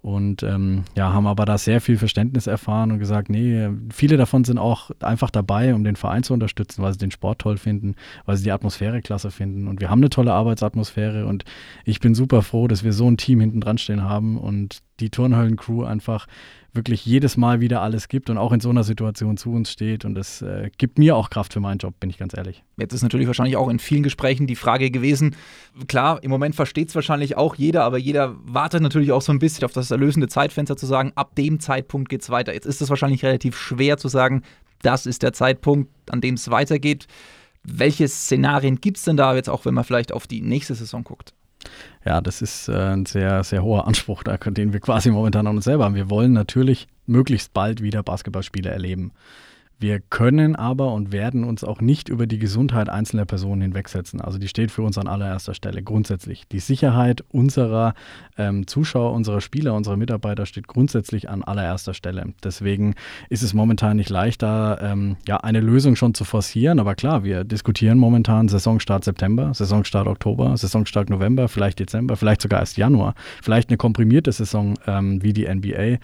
und 0.00 0.44
ähm, 0.44 0.84
ja, 0.96 1.12
haben 1.12 1.26
aber 1.26 1.44
da 1.44 1.58
sehr 1.58 1.80
viel 1.80 1.98
Verständnis 1.98 2.46
erfahren 2.46 2.92
und 2.92 2.98
gesagt, 3.00 3.28
nee, 3.30 3.68
viele 3.92 4.16
davon 4.16 4.44
sind 4.44 4.58
auch 4.58 4.90
einfach 5.00 5.30
dabei, 5.30 5.74
um 5.74 5.82
den 5.82 5.96
Verein 5.96 6.22
zu 6.22 6.34
unterstützen, 6.34 6.82
weil 6.82 6.92
sie 6.92 6.98
den 6.98 7.10
Sport 7.10 7.40
toll 7.40 7.58
finden, 7.58 7.96
weil 8.24 8.36
sie 8.36 8.44
die 8.44 8.52
Atmosphäre 8.52 9.02
klasse 9.02 9.32
finden. 9.32 9.66
Und 9.66 9.80
wir 9.80 9.90
haben 9.90 9.98
eine 9.98 10.08
tolle 10.08 10.32
Arbeitsatmosphäre 10.32 11.26
und 11.26 11.44
ich 11.84 12.00
bin 12.00 12.14
super 12.14 12.42
froh, 12.42 12.68
dass 12.68 12.84
wir 12.84 12.92
so 12.92 13.10
ein 13.10 13.16
Team 13.16 13.40
hinten 13.40 13.60
dran 13.60 13.78
stehen 13.78 14.02
haben 14.02 14.38
und 14.38 14.78
die 15.00 15.10
Turnhöllen-Crew 15.10 15.84
einfach 15.84 16.26
wirklich 16.72 17.06
jedes 17.06 17.36
Mal 17.36 17.60
wieder 17.60 17.82
alles 17.82 18.08
gibt 18.08 18.30
und 18.30 18.38
auch 18.38 18.52
in 18.52 18.60
so 18.60 18.70
einer 18.70 18.84
Situation 18.84 19.36
zu 19.36 19.50
uns 19.50 19.72
steht. 19.72 20.04
Und 20.04 20.14
das 20.14 20.42
äh, 20.42 20.70
gibt 20.78 20.98
mir 20.98 21.16
auch 21.16 21.30
Kraft 21.30 21.52
für 21.52 21.60
meinen 21.60 21.78
Job, 21.78 21.98
bin 21.98 22.10
ich 22.10 22.18
ganz 22.18 22.36
ehrlich. 22.36 22.62
Jetzt 22.76 22.92
ist 22.92 23.02
natürlich 23.02 23.26
wahrscheinlich 23.26 23.56
auch 23.56 23.68
in 23.68 23.78
vielen 23.78 24.02
Gesprächen 24.02 24.46
die 24.46 24.54
Frage 24.54 24.90
gewesen, 24.90 25.34
klar, 25.88 26.22
im 26.22 26.30
Moment 26.30 26.54
versteht 26.54 26.88
es 26.88 26.94
wahrscheinlich 26.94 27.36
auch 27.36 27.54
jeder, 27.54 27.84
aber 27.84 27.98
jeder 27.98 28.36
wartet 28.42 28.82
natürlich 28.82 29.12
auch 29.12 29.22
so 29.22 29.32
ein 29.32 29.38
bisschen 29.38 29.64
auf 29.64 29.72
das 29.72 29.90
erlösende 29.90 30.28
Zeitfenster 30.28 30.76
zu 30.76 30.86
sagen, 30.86 31.12
ab 31.14 31.34
dem 31.36 31.58
Zeitpunkt 31.58 32.08
geht 32.08 32.22
es 32.22 32.30
weiter. 32.30 32.52
Jetzt 32.52 32.66
ist 32.66 32.80
es 32.80 32.90
wahrscheinlich 32.90 33.24
relativ 33.24 33.56
schwer 33.56 33.96
zu 33.96 34.08
sagen, 34.08 34.42
das 34.82 35.06
ist 35.06 35.22
der 35.22 35.32
Zeitpunkt, 35.32 35.90
an 36.10 36.20
dem 36.20 36.34
es 36.34 36.50
weitergeht. 36.50 37.06
Welche 37.64 38.06
Szenarien 38.08 38.80
gibt 38.80 38.98
es 38.98 39.04
denn 39.04 39.16
da 39.16 39.34
jetzt 39.34 39.50
auch, 39.50 39.64
wenn 39.64 39.74
man 39.74 39.84
vielleicht 39.84 40.12
auf 40.12 40.26
die 40.26 40.40
nächste 40.40 40.74
Saison 40.74 41.02
guckt? 41.02 41.34
Ja, 42.04 42.20
das 42.20 42.42
ist 42.42 42.68
äh, 42.68 42.72
ein 42.72 43.06
sehr, 43.06 43.44
sehr 43.44 43.62
hoher 43.62 43.86
Anspruch, 43.86 44.22
den 44.22 44.72
wir 44.72 44.80
quasi 44.80 45.10
momentan 45.10 45.46
an 45.46 45.56
uns 45.56 45.64
selber 45.64 45.84
haben. 45.84 45.94
Wir 45.94 46.10
wollen 46.10 46.32
natürlich 46.32 46.88
möglichst 47.06 47.52
bald 47.52 47.82
wieder 47.82 48.02
Basketballspiele 48.02 48.70
erleben. 48.70 49.12
Wir 49.80 50.00
können 50.00 50.56
aber 50.56 50.92
und 50.92 51.12
werden 51.12 51.44
uns 51.44 51.62
auch 51.62 51.80
nicht 51.80 52.08
über 52.08 52.26
die 52.26 52.40
Gesundheit 52.40 52.88
einzelner 52.88 53.26
Personen 53.26 53.62
hinwegsetzen. 53.62 54.20
Also 54.20 54.38
die 54.38 54.48
steht 54.48 54.72
für 54.72 54.82
uns 54.82 54.98
an 54.98 55.06
allererster 55.06 55.54
Stelle 55.54 55.84
grundsätzlich. 55.84 56.48
Die 56.48 56.58
Sicherheit 56.58 57.22
unserer 57.28 57.94
ähm, 58.36 58.66
Zuschauer, 58.66 59.12
unserer 59.12 59.40
Spieler, 59.40 59.74
unserer 59.74 59.96
Mitarbeiter 59.96 60.46
steht 60.46 60.66
grundsätzlich 60.66 61.30
an 61.30 61.44
allererster 61.44 61.94
Stelle. 61.94 62.34
Deswegen 62.42 62.96
ist 63.28 63.44
es 63.44 63.54
momentan 63.54 63.98
nicht 63.98 64.10
leicht, 64.10 64.42
da 64.42 64.78
ähm, 64.80 65.16
ja, 65.28 65.36
eine 65.36 65.60
Lösung 65.60 65.94
schon 65.94 66.12
zu 66.12 66.24
forcieren. 66.24 66.80
Aber 66.80 66.96
klar, 66.96 67.22
wir 67.22 67.44
diskutieren 67.44 67.98
momentan 67.98 68.48
Saisonstart 68.48 69.04
September, 69.04 69.54
Saisonstart 69.54 70.08
Oktober, 70.08 70.56
Saisonstart 70.56 71.08
November, 71.08 71.46
vielleicht 71.46 71.78
Dezember, 71.78 72.16
vielleicht 72.16 72.42
sogar 72.42 72.58
erst 72.58 72.78
Januar. 72.78 73.14
Vielleicht 73.44 73.68
eine 73.70 73.76
komprimierte 73.76 74.32
Saison 74.32 74.74
ähm, 74.88 75.22
wie 75.22 75.32
die 75.32 75.46
NBA. 75.46 75.98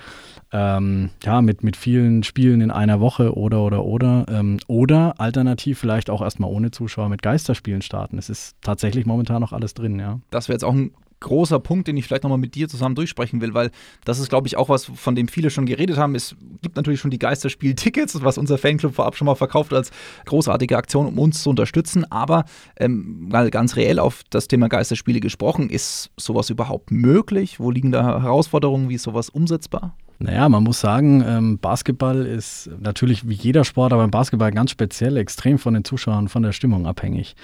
Ähm, 0.53 1.11
ja, 1.25 1.43
mit, 1.43 1.65
mit 1.65 1.77
vielen 1.77 2.23
Spielen 2.23 2.61
in 2.61 2.71
einer 2.71 3.01
Woche 3.01 3.37
oder 3.37 3.64
oder, 3.65 3.85
oder. 3.85 4.27
Ähm, 4.29 4.59
oder 4.67 5.21
alternativ 5.21 5.79
vielleicht 5.79 6.11
auch 6.11 6.23
erstmal 6.23 6.51
ohne 6.51 6.71
Zuschauer 6.71 7.09
mit 7.09 7.23
Geisterspielen 7.23 7.83
starten. 7.83 8.19
Es 8.19 8.29
ist 8.29 8.57
tatsächlich 8.61 9.07
momentan 9.07 9.41
noch 9.41 9.53
alles 9.53 9.75
drin, 9.75 9.99
ja. 9.99 10.21
Das 10.31 10.49
wäre 10.49 10.55
jetzt 10.55 10.65
auch 10.65 10.75
ein 10.75 10.93
großer 11.25 11.59
Punkt, 11.59 11.89
den 11.89 11.97
ich 11.97 12.05
vielleicht 12.05 12.23
nochmal 12.23 12.39
mit 12.39 12.55
dir 12.55 12.69
zusammen 12.69 12.95
durchsprechen 12.95 13.41
will, 13.41 13.55
weil 13.55 13.71
das 14.05 14.19
ist, 14.19 14.29
glaube 14.29 14.47
ich, 14.47 14.57
auch 14.57 14.69
was, 14.69 14.85
von 14.85 15.15
dem 15.15 15.27
viele 15.27 15.51
schon 15.51 15.67
geredet 15.67 15.97
haben. 15.97 16.15
Es 16.15 16.37
gibt 16.63 16.77
natürlich 16.77 17.01
schon 17.01 17.11
die 17.11 17.19
Geisterspiel-Tickets, 17.19 18.23
was 18.23 18.39
unser 18.39 18.59
Fanclub 18.59 18.95
vorab 18.95 19.17
schon 19.17 19.27
mal 19.27 19.35
verkauft 19.35 19.73
als 19.73 19.91
großartige 20.27 20.77
Aktion, 20.77 21.07
um 21.07 21.19
uns 21.19 21.43
zu 21.43 21.51
unterstützen. 21.51 22.05
Aber 22.11 22.45
ähm, 22.79 23.29
mal 23.31 23.51
ganz 23.51 23.77
reell 23.77 23.99
auf 23.99 24.23
das 24.31 24.49
Thema 24.49 24.69
Geisterspiele 24.69 25.21
gesprochen, 25.21 25.71
ist 25.71 26.11
sowas 26.19 26.51
überhaupt 26.51 26.91
möglich? 26.91 27.59
Wo 27.59 27.71
liegen 27.71 27.91
da 27.91 28.21
Herausforderungen? 28.23 28.91
Wie 28.91 28.95
ist 28.97 29.03
sowas 29.05 29.31
umsetzbar? 29.31 29.97
Naja, 30.19 30.49
man 30.49 30.63
muss 30.63 30.81
sagen, 30.81 31.25
ähm, 31.27 31.59
Basketball 31.59 32.25
ist 32.25 32.71
natürlich 32.81 33.29
wie 33.29 33.35
jeder 33.35 33.65
Sport, 33.65 33.93
aber 33.93 34.05
im 34.05 34.11
Basketball 34.11 34.53
ganz 34.53 34.71
speziell 34.71 35.17
extrem 35.17 35.59
von 35.59 35.75
den 35.75 35.85
Zuschauern, 35.85 36.29
von 36.29 36.43
der 36.43 36.53
Stimmung 36.53 36.87
abhängig. 36.87 37.35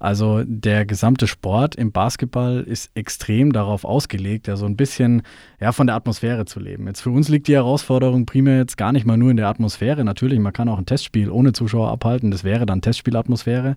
Also 0.00 0.42
der 0.44 0.84
gesamte 0.86 1.28
Sport 1.28 1.76
im 1.76 1.92
Basketball 1.92 2.60
ist 2.60 2.90
extrem 2.94 3.52
darauf 3.52 3.84
ausgelegt, 3.84 4.48
ja 4.48 4.56
so 4.56 4.66
ein 4.66 4.76
bisschen 4.76 5.22
ja, 5.60 5.72
von 5.72 5.86
der 5.86 5.96
Atmosphäre 5.96 6.44
zu 6.46 6.58
leben. 6.58 6.86
Jetzt 6.86 7.00
für 7.00 7.10
uns 7.10 7.28
liegt 7.28 7.46
die 7.48 7.54
Herausforderung 7.54 8.26
primär 8.26 8.58
jetzt 8.58 8.76
gar 8.76 8.92
nicht 8.92 9.06
mal 9.06 9.16
nur 9.16 9.30
in 9.30 9.36
der 9.36 9.48
Atmosphäre. 9.48 10.04
Natürlich, 10.04 10.40
man 10.40 10.52
kann 10.52 10.68
auch 10.68 10.78
ein 10.78 10.86
Testspiel 10.86 11.30
ohne 11.30 11.52
Zuschauer 11.52 11.90
abhalten, 11.90 12.30
das 12.30 12.42
wäre 12.42 12.66
dann 12.66 12.82
Testspielatmosphäre 12.82 13.76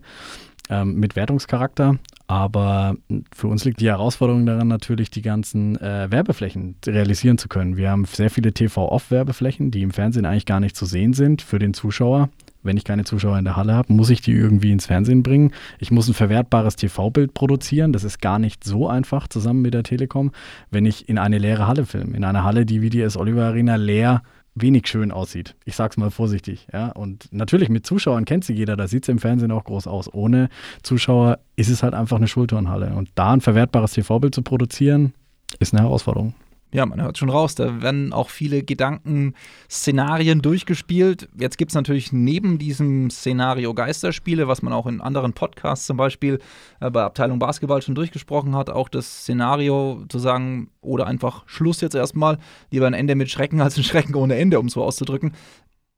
ähm, 0.70 0.94
mit 0.94 1.16
Wertungscharakter. 1.16 1.98
Aber 2.26 2.96
für 3.34 3.48
uns 3.48 3.64
liegt 3.64 3.80
die 3.80 3.88
Herausforderung 3.88 4.46
daran, 4.46 4.68
natürlich 4.68 5.10
die 5.10 5.20
ganzen 5.20 5.76
äh, 5.80 6.12
Werbeflächen 6.12 6.76
realisieren 6.86 7.38
zu 7.38 7.48
können. 7.48 7.76
Wir 7.76 7.90
haben 7.90 8.04
sehr 8.04 8.30
viele 8.30 8.52
TV-Off-Werbeflächen, 8.52 9.72
die 9.72 9.82
im 9.82 9.90
Fernsehen 9.90 10.24
eigentlich 10.24 10.46
gar 10.46 10.60
nicht 10.60 10.76
zu 10.76 10.86
sehen 10.86 11.12
sind 11.12 11.42
für 11.42 11.58
den 11.58 11.74
Zuschauer. 11.74 12.28
Wenn 12.62 12.76
ich 12.76 12.84
keine 12.84 13.04
Zuschauer 13.04 13.38
in 13.38 13.46
der 13.46 13.56
Halle 13.56 13.74
habe, 13.74 13.92
muss 13.92 14.10
ich 14.10 14.20
die 14.20 14.32
irgendwie 14.32 14.70
ins 14.70 14.86
Fernsehen 14.86 15.24
bringen. 15.24 15.52
Ich 15.78 15.90
muss 15.90 16.06
ein 16.08 16.14
verwertbares 16.14 16.76
TV-Bild 16.76 17.34
produzieren. 17.34 17.92
Das 17.92 18.04
ist 18.04 18.20
gar 18.20 18.38
nicht 18.38 18.62
so 18.62 18.86
einfach 18.86 19.26
zusammen 19.26 19.62
mit 19.62 19.74
der 19.74 19.82
Telekom, 19.82 20.30
wenn 20.70 20.86
ich 20.86 21.08
in 21.08 21.18
eine 21.18 21.38
leere 21.38 21.66
Halle 21.66 21.84
filme. 21.84 22.16
In 22.16 22.22
einer 22.22 22.44
Halle, 22.44 22.64
die 22.64 22.80
wie 22.80 22.90
die 22.90 23.00
S. 23.00 23.16
Oliver 23.16 23.46
Arena 23.46 23.74
leer 23.74 24.22
wenig 24.54 24.86
schön 24.88 25.12
aussieht. 25.12 25.54
Ich 25.64 25.76
sag's 25.76 25.96
mal 25.96 26.10
vorsichtig. 26.10 26.66
Ja? 26.72 26.88
Und 26.88 27.28
natürlich 27.32 27.68
mit 27.68 27.86
Zuschauern 27.86 28.24
kennt 28.24 28.44
sie 28.44 28.54
jeder, 28.54 28.76
da 28.76 28.88
sieht 28.88 29.04
es 29.04 29.08
im 29.08 29.18
Fernsehen 29.18 29.52
auch 29.52 29.64
groß 29.64 29.86
aus. 29.86 30.12
Ohne 30.12 30.48
Zuschauer 30.82 31.38
ist 31.56 31.68
es 31.68 31.82
halt 31.82 31.94
einfach 31.94 32.16
eine 32.16 32.28
Schulturnhalle. 32.28 32.94
Und 32.94 33.10
da 33.14 33.32
ein 33.32 33.40
verwertbares 33.40 33.92
TV-Bild 33.92 34.34
zu 34.34 34.42
produzieren, 34.42 35.14
ist 35.58 35.74
eine 35.74 35.82
Herausforderung. 35.82 36.34
Ja, 36.72 36.86
man 36.86 37.02
hört 37.02 37.18
schon 37.18 37.30
raus, 37.30 37.56
da 37.56 37.82
werden 37.82 38.12
auch 38.12 38.30
viele 38.30 38.62
Gedankenszenarien 38.62 40.40
durchgespielt. 40.40 41.28
Jetzt 41.36 41.58
gibt 41.58 41.72
es 41.72 41.74
natürlich 41.74 42.12
neben 42.12 42.58
diesem 42.58 43.10
Szenario 43.10 43.74
Geisterspiele, 43.74 44.46
was 44.46 44.62
man 44.62 44.72
auch 44.72 44.86
in 44.86 45.00
anderen 45.00 45.32
Podcasts 45.32 45.86
zum 45.86 45.96
Beispiel 45.96 46.38
äh, 46.78 46.88
bei 46.88 47.02
Abteilung 47.02 47.40
Basketball 47.40 47.82
schon 47.82 47.96
durchgesprochen 47.96 48.54
hat, 48.54 48.70
auch 48.70 48.88
das 48.88 49.22
Szenario 49.22 50.04
zu 50.08 50.20
sagen, 50.20 50.70
oder 50.80 51.08
einfach 51.08 51.42
Schluss 51.46 51.80
jetzt 51.80 51.96
erstmal, 51.96 52.38
lieber 52.70 52.86
ein 52.86 52.94
Ende 52.94 53.16
mit 53.16 53.30
Schrecken 53.30 53.60
als 53.60 53.76
ein 53.76 53.82
Schrecken 53.82 54.14
ohne 54.14 54.36
Ende, 54.36 54.60
um 54.60 54.66
es 54.66 54.74
so 54.74 54.84
auszudrücken. 54.84 55.32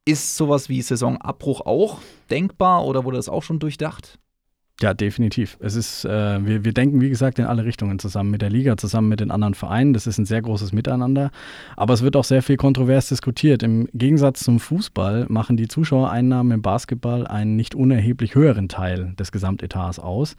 Ist 0.07 0.37
sowas 0.39 0.71
wie 0.71 0.81
Saisonabbruch 0.81 1.61
auch 1.61 2.01
denkbar 2.31 2.87
oder 2.87 3.05
wurde 3.05 3.19
das 3.19 3.29
auch 3.29 3.43
schon 3.43 3.59
durchdacht? 3.59 4.19
Ja, 4.83 4.95
definitiv. 4.95 5.59
Es 5.61 5.77
ist, 5.77 6.05
äh, 6.05 6.45
wir, 6.45 6.65
wir 6.65 6.73
denken, 6.73 7.01
wie 7.01 7.09
gesagt, 7.09 7.39
in 7.39 7.45
alle 7.45 7.65
Richtungen 7.65 8.01
zusammen 8.01 8.33
mit 8.33 8.43
der 8.43 8.51
Liga, 8.51 8.77
zusammen 8.77 9.09
mit 9.09 9.21
den 9.21 9.31
anderen 9.31 9.55
Vereinen. 9.55 9.93
Das 9.93 10.09
ist 10.09 10.19
ein 10.19 10.25
sehr 10.25 10.43
großes 10.43 10.73
Miteinander. 10.73 11.31
Aber 11.77 11.95
es 11.95 12.03
wird 12.03 12.17
auch 12.17 12.25
sehr 12.25 12.43
viel 12.43 12.57
kontrovers 12.57 13.09
diskutiert. 13.09 13.63
Im 13.63 13.87
Gegensatz 13.95 14.41
zum 14.41 14.59
Fußball 14.59 15.27
machen 15.29 15.57
die 15.57 15.69
Zuschauereinnahmen 15.69 16.51
im 16.51 16.63
Basketball 16.63 17.29
einen 17.29 17.55
nicht 17.55 17.77
unerheblich 17.77 18.35
höheren 18.35 18.69
Teil 18.69 19.15
des 19.17 19.31
Gesamtetats 19.31 20.01
aus. 20.01 20.35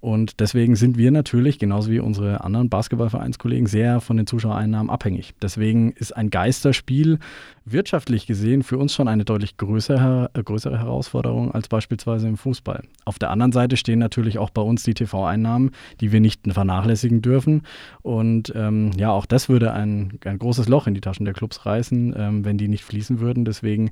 Und 0.00 0.40
deswegen 0.40 0.74
sind 0.74 0.96
wir 0.96 1.10
natürlich, 1.10 1.58
genauso 1.58 1.90
wie 1.90 2.00
unsere 2.00 2.42
anderen 2.42 2.70
Basketballvereinskollegen, 2.70 3.66
sehr 3.66 4.00
von 4.00 4.16
den 4.16 4.26
Zuschauereinnahmen 4.26 4.88
abhängig. 4.88 5.34
Deswegen 5.42 5.92
ist 5.92 6.16
ein 6.16 6.30
Geisterspiel 6.30 7.18
wirtschaftlich 7.64 8.26
gesehen 8.26 8.62
für 8.62 8.78
uns 8.78 8.94
schon 8.94 9.08
eine 9.08 9.24
deutlich 9.24 9.56
größere, 9.56 10.30
äh, 10.34 10.42
größere 10.42 10.78
Herausforderung 10.78 11.52
als 11.52 11.68
beispielsweise 11.68 12.28
im 12.28 12.36
Fußball. 12.36 12.82
Auf 13.04 13.18
der 13.18 13.30
anderen 13.30 13.52
Seite 13.52 13.76
stehen 13.76 13.98
natürlich 13.98 14.38
auch 14.38 14.50
bei 14.50 14.62
uns 14.62 14.82
die 14.82 14.94
TV-Einnahmen, 14.94 15.70
die 16.00 16.12
wir 16.12 16.20
nicht 16.20 16.40
vernachlässigen 16.46 17.22
dürfen. 17.22 17.62
Und 18.02 18.52
ähm, 18.56 18.90
ja, 18.96 19.10
auch 19.10 19.26
das 19.26 19.48
würde 19.48 19.72
ein, 19.72 20.18
ein 20.24 20.38
großes 20.38 20.68
Loch 20.68 20.86
in 20.86 20.94
die 20.94 21.00
Taschen 21.00 21.24
der 21.24 21.34
Clubs 21.34 21.64
reißen, 21.64 22.14
ähm, 22.16 22.44
wenn 22.44 22.58
die 22.58 22.68
nicht 22.68 22.84
fließen 22.84 23.20
würden. 23.20 23.44
Deswegen 23.44 23.90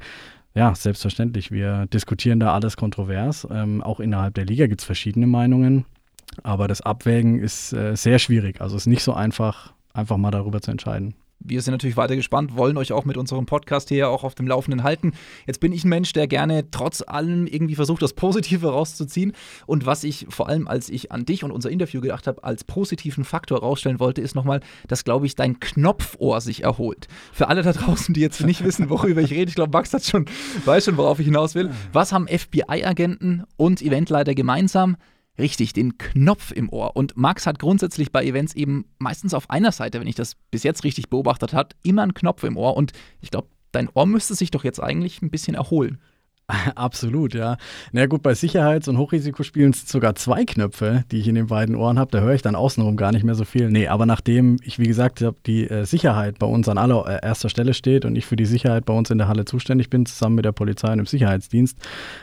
ja, 0.55 0.75
selbstverständlich. 0.75 1.53
Wir 1.53 1.87
diskutieren 1.87 2.41
da 2.41 2.53
alles 2.55 2.77
kontrovers. 2.77 3.47
Ähm, 3.51 3.83
auch 3.83 4.01
innerhalb 4.01 4.35
der 4.35 4.47
Liga 4.47 4.67
gibt 4.67 4.81
es 4.81 4.85
verschiedene 4.85 5.27
Meinungen. 5.27 5.85
Aber 6.43 6.69
das 6.69 6.81
Abwägen 6.81 7.39
ist 7.39 7.73
äh, 7.73 7.97
sehr 7.97 8.19
schwierig. 8.19 8.61
Also 8.61 8.77
es 8.77 8.83
ist 8.83 8.87
nicht 8.87 9.03
so 9.03 9.13
einfach, 9.13 9.73
einfach 9.93 10.17
mal 10.17 10.31
darüber 10.31 10.61
zu 10.61 10.71
entscheiden. 10.71 11.15
Wir 11.43 11.63
sind 11.63 11.73
natürlich 11.73 11.97
weiter 11.97 12.17
gespannt, 12.17 12.55
wollen 12.55 12.77
euch 12.77 12.93
auch 12.93 13.07
mit 13.07 13.17
unserem 13.17 13.47
Podcast 13.47 13.89
hier 13.89 14.11
auch 14.11 14.25
auf 14.25 14.35
dem 14.35 14.47
Laufenden 14.47 14.83
halten. 14.83 15.13
Jetzt 15.47 15.59
bin 15.59 15.73
ich 15.73 15.85
ein 15.85 15.89
Mensch, 15.89 16.13
der 16.13 16.27
gerne 16.27 16.71
trotz 16.71 17.03
allem 17.03 17.47
irgendwie 17.47 17.75
versucht, 17.75 18.03
das 18.03 18.13
Positive 18.13 18.69
rauszuziehen. 18.69 19.33
Und 19.67 19.87
was 19.87 20.05
ich 20.05 20.27
vor 20.29 20.51
allem, 20.51 20.69
als 20.69 20.91
ich 20.91 21.13
an 21.13 21.25
dich 21.25 21.43
und 21.43 21.51
unser 21.51 21.71
Interview 21.71 22.03
gedacht 22.03 22.27
habe, 22.27 22.45
als 22.45 22.63
positiven 22.65 23.25
Faktor 23.25 23.61
rausstellen 23.61 24.01
wollte, 24.01 24.21
ist 24.21 24.35
nochmal, 24.35 24.61
dass, 24.87 25.05
glaube 25.05 25.25
ich, 25.25 25.35
dein 25.35 25.59
Knopfohr 25.61 26.43
sich 26.43 26.63
erholt. 26.63 27.09
Für 27.33 27.49
alle 27.49 27.63
da 27.63 27.73
draußen, 27.73 28.13
die 28.13 28.21
jetzt 28.21 28.43
nicht 28.43 28.63
wissen, 28.65 28.91
worüber 28.91 29.23
ich 29.23 29.31
rede, 29.31 29.49
ich 29.49 29.55
glaube, 29.55 29.73
Max 29.73 29.95
hat 29.95 30.05
schon, 30.05 30.27
weiß 30.67 30.85
schon, 30.85 30.99
worauf 30.99 31.21
ich 31.21 31.27
hinaus 31.27 31.55
will. 31.55 31.71
Was 31.95 32.13
haben 32.13 32.29
FBI-Agenten 32.29 33.45
und 33.57 33.81
Eventleiter 33.81 34.35
gemeinsam? 34.35 34.97
Richtig, 35.39 35.73
den 35.73 35.97
Knopf 35.97 36.53
im 36.53 36.69
Ohr. 36.69 36.97
Und 36.97 37.17
Max 37.17 37.47
hat 37.47 37.59
grundsätzlich 37.59 38.13
bei 38.13 38.25
Events 38.25 38.55
eben 38.55 38.85
meistens 38.99 39.33
auf 39.33 39.49
einer 39.49 39.73
Seite, 39.73 40.01
wenn 40.01 40.07
ich 40.07 40.15
das 40.15 40.37
bis 40.51 40.63
jetzt 40.63 40.85
richtig 40.85 41.09
beobachtet 41.09 41.55
habe, 41.55 41.75
immer 41.83 42.03
einen 42.03 42.15
Knopf 42.15 42.45
im 42.45 42.57
Ohr. 42.57 42.77
Und 42.77 42.93
ich 43.21 43.31
glaube, 43.31 43.49
dein 43.73 43.89
Ohr 43.95 44.07
müsste 44.07 44.35
sich 44.35 44.51
doch 44.51 44.65
jetzt 44.65 44.81
eigentlich 44.81 45.23
ein 45.23 45.31
bisschen 45.31 45.55
erholen. 45.55 46.01
Absolut, 46.75 47.35
ja. 47.35 47.57
Na 47.93 48.07
gut, 48.07 48.23
bei 48.23 48.35
Sicherheits- 48.35 48.89
und 48.89 48.99
Hochrisikospielen 48.99 49.73
sind 49.73 49.89
sogar 49.89 50.15
zwei 50.15 50.45
Knöpfe, 50.45 51.05
die 51.11 51.19
ich 51.19 51.29
in 51.29 51.35
den 51.35 51.49
beiden 51.49 51.75
Ohren 51.75 51.99
habe. 51.99 52.11
Da 52.11 52.21
höre 52.21 52.35
ich 52.35 52.43
dann 52.43 52.55
außenrum 52.55 52.97
gar 52.97 53.13
nicht 53.13 53.25
mehr 53.25 53.35
so 53.35 53.45
viel. 53.45 53.71
Nee, 53.71 53.89
aber 53.89 54.07
nachdem 54.07 54.57
ich, 54.65 54.79
wie 54.79 54.87
gesagt, 54.87 55.25
die 55.47 55.69
äh, 55.69 55.85
Sicherheit 55.85 56.39
bei 56.39 56.47
uns 56.47 56.69
an 56.69 56.79
allererster 56.79 57.47
äh, 57.47 57.51
Stelle 57.51 57.75
steht 57.75 58.05
und 58.05 58.17
ich 58.17 58.27
für 58.27 58.37
die 58.37 58.47
Sicherheit 58.47 58.85
bei 58.85 58.95
uns 58.95 59.11
in 59.11 59.19
der 59.19 59.29
Halle 59.29 59.45
zuständig 59.45 59.91
bin, 59.91 60.07
zusammen 60.07 60.37
mit 60.37 60.45
der 60.45 60.53
Polizei 60.53 60.91
und 60.93 60.99
dem 60.99 61.07
Sicherheitsdienst, 61.07 61.79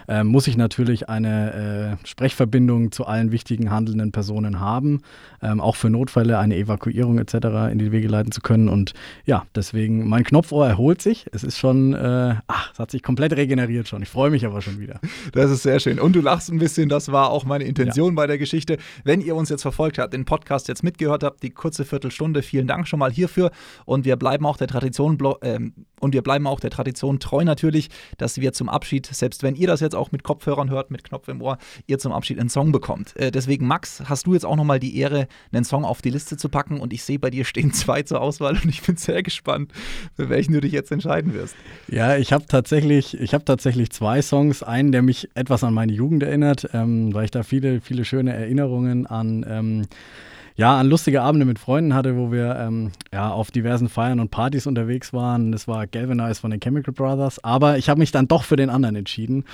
äh, 0.08 0.24
muss 0.24 0.48
ich 0.48 0.58
natürlich 0.58 1.10
eine 1.10 1.98
äh, 2.02 2.08
Sprechverbindung 2.08 2.92
zu 2.92 3.06
allen 3.06 3.32
wichtigen 3.32 3.72
handelnden 3.72 4.12
Personen 4.12 4.60
haben, 4.60 5.02
ähm, 5.42 5.62
auch 5.62 5.76
für 5.76 5.90
Notfälle 5.90 6.40
eine 6.40 6.56
Evakuierung 6.56 7.20
etc. 7.20 7.72
in 7.72 7.80
die 7.80 7.92
Wege 7.92 8.08
leiten 8.08 8.32
zu 8.32 8.42
können. 8.42 8.70
Und 8.70 8.94
ja, 9.26 9.46
deswegen, 9.56 10.08
mein 10.08 10.24
Knopfohr 10.24 10.68
erholt 10.68 11.02
sich. 11.02 11.28
Es 11.32 11.44
ist 11.44 11.58
schon, 11.58 11.94
äh, 11.94 12.36
ach, 12.48 12.72
es 12.74 12.80
hat 12.80 12.92
sich 12.92 13.04
komplett 13.04 13.34
regeneriert 13.34 13.88
schon. 13.88 14.02
Ich 14.02 14.10
freue 14.18 14.32
mich 14.32 14.48
aber 14.48 14.64
schon 14.64 14.80
wieder. 14.80 15.00
Das 15.32 15.52
ist 15.52 15.62
sehr 15.62 15.80
schön. 15.80 16.00
Und 16.00 16.16
du 16.16 16.22
lachst 16.22 16.50
ein 16.50 16.58
bisschen, 16.58 16.90
das 16.90 17.12
war 17.12 17.30
auch 17.30 17.46
meine 17.46 17.66
Intention 17.66 18.14
ja. 18.14 18.16
bei 18.16 18.26
der 18.26 18.40
Geschichte. 18.40 18.78
Wenn 19.04 19.22
ihr 19.22 19.36
uns 19.36 19.50
jetzt 19.50 19.62
verfolgt 19.62 20.00
habt, 20.00 20.12
den 20.12 20.26
Podcast 20.26 20.68
jetzt 20.68 20.84
mitgehört 20.84 21.24
habt, 21.24 21.44
die 21.44 21.52
kurze 21.52 21.86
Viertelstunde, 21.86 22.42
vielen 22.42 22.66
Dank 22.66 22.88
schon 22.88 22.98
mal 22.98 23.12
hierfür. 23.12 23.52
Und 23.86 24.06
wir 24.06 24.16
bleiben 24.16 24.48
auch 24.48 24.58
der 24.58 24.66
Tradition, 24.66 25.20
äh, 25.42 25.60
und 26.00 26.14
wir 26.14 26.24
bleiben 26.24 26.48
auch 26.48 26.60
der 26.60 26.72
Tradition 26.72 27.20
treu 27.20 27.44
natürlich, 27.44 27.90
dass 28.18 28.42
wir 28.42 28.54
zum 28.54 28.70
Abschied, 28.70 29.06
selbst 29.06 29.44
wenn 29.44 29.56
ihr 29.56 29.68
das 29.68 29.82
jetzt 29.82 29.94
auch 29.94 30.12
mit 30.12 30.24
Kopfhörern 30.24 30.72
hört, 30.72 30.90
mit 30.90 31.04
Knopf 31.04 31.28
im 31.28 31.40
Ohr, 31.44 31.60
ihr 31.86 32.00
zum 32.00 32.12
Abschied 32.12 32.40
einen 32.40 32.50
Song 32.50 32.72
bekommt. 32.72 33.16
Äh, 33.18 33.30
deswegen, 33.30 33.68
Max, 33.68 34.02
hast 34.06 34.26
du 34.26 34.34
jetzt 34.34 34.48
auch 34.48 34.56
nochmal 34.56 34.80
die 34.80 34.98
Ehre, 34.98 35.28
einen 35.52 35.64
Song 35.64 35.86
auf 35.86 36.02
die 36.02 36.10
Liste 36.10 36.38
zu 36.38 36.50
packen. 36.50 36.80
Und 36.80 36.92
ich 36.92 37.04
sehe, 37.04 37.20
bei 37.20 37.30
dir 37.30 37.46
stehen 37.46 37.72
zwei 37.72 38.02
zur 38.02 38.20
Auswahl 38.20 38.54
und 38.64 38.70
ich 38.70 38.82
bin 38.82 38.98
sehr 38.98 39.22
gespannt, 39.22 39.74
für 40.16 40.30
welchen 40.30 40.54
du 40.54 40.62
dich 40.62 40.72
jetzt 40.72 40.92
entscheiden 40.92 41.36
wirst. 41.36 41.56
Ja, 41.88 42.18
ich 42.18 42.34
habe 42.34 42.48
tatsächlich, 42.48 43.20
ich 43.20 43.38
tatsächlich 43.46 43.92
zwei 43.92 44.07
Songs. 44.22 44.64
Einen, 44.64 44.92
der 44.92 45.02
mich 45.02 45.30
etwas 45.36 45.64
an 45.64 45.74
meine 45.74 45.92
Jugend 45.92 46.24
erinnert, 46.24 46.70
ähm, 46.74 47.14
weil 47.14 47.26
ich 47.26 47.32
da 47.32 47.44
viele, 47.44 47.82
viele 47.82 48.06
schöne 48.06 48.34
Erinnerungen 48.34 49.06
an 49.06 49.46
ähm, 49.48 49.82
ja, 50.58 50.76
an 50.76 50.88
lustige 50.88 51.22
Abende 51.22 51.46
mit 51.46 51.60
Freunden 51.60 51.94
hatte, 51.94 52.18
wo 52.18 52.32
wir 52.32 52.56
ähm, 52.60 52.92
ja, 53.14 53.30
auf 53.30 53.52
diversen 53.52 53.90
Feiern 53.90 54.20
und 54.20 54.32
Partys 54.32 54.66
unterwegs 54.66 55.14
waren. 55.14 55.52
Das 55.52 55.68
war 55.68 55.86
Galvanize 55.86 56.42
von 56.42 56.50
den 56.50 56.60
Chemical 56.60 56.94
Brothers. 56.94 57.44
Aber 57.44 57.78
ich 57.78 57.90
habe 57.90 58.00
mich 58.00 58.12
dann 58.12 58.28
doch 58.28 58.44
für 58.44 58.56
den 58.56 58.72
anderen 58.72 58.96
entschieden. 58.96 59.46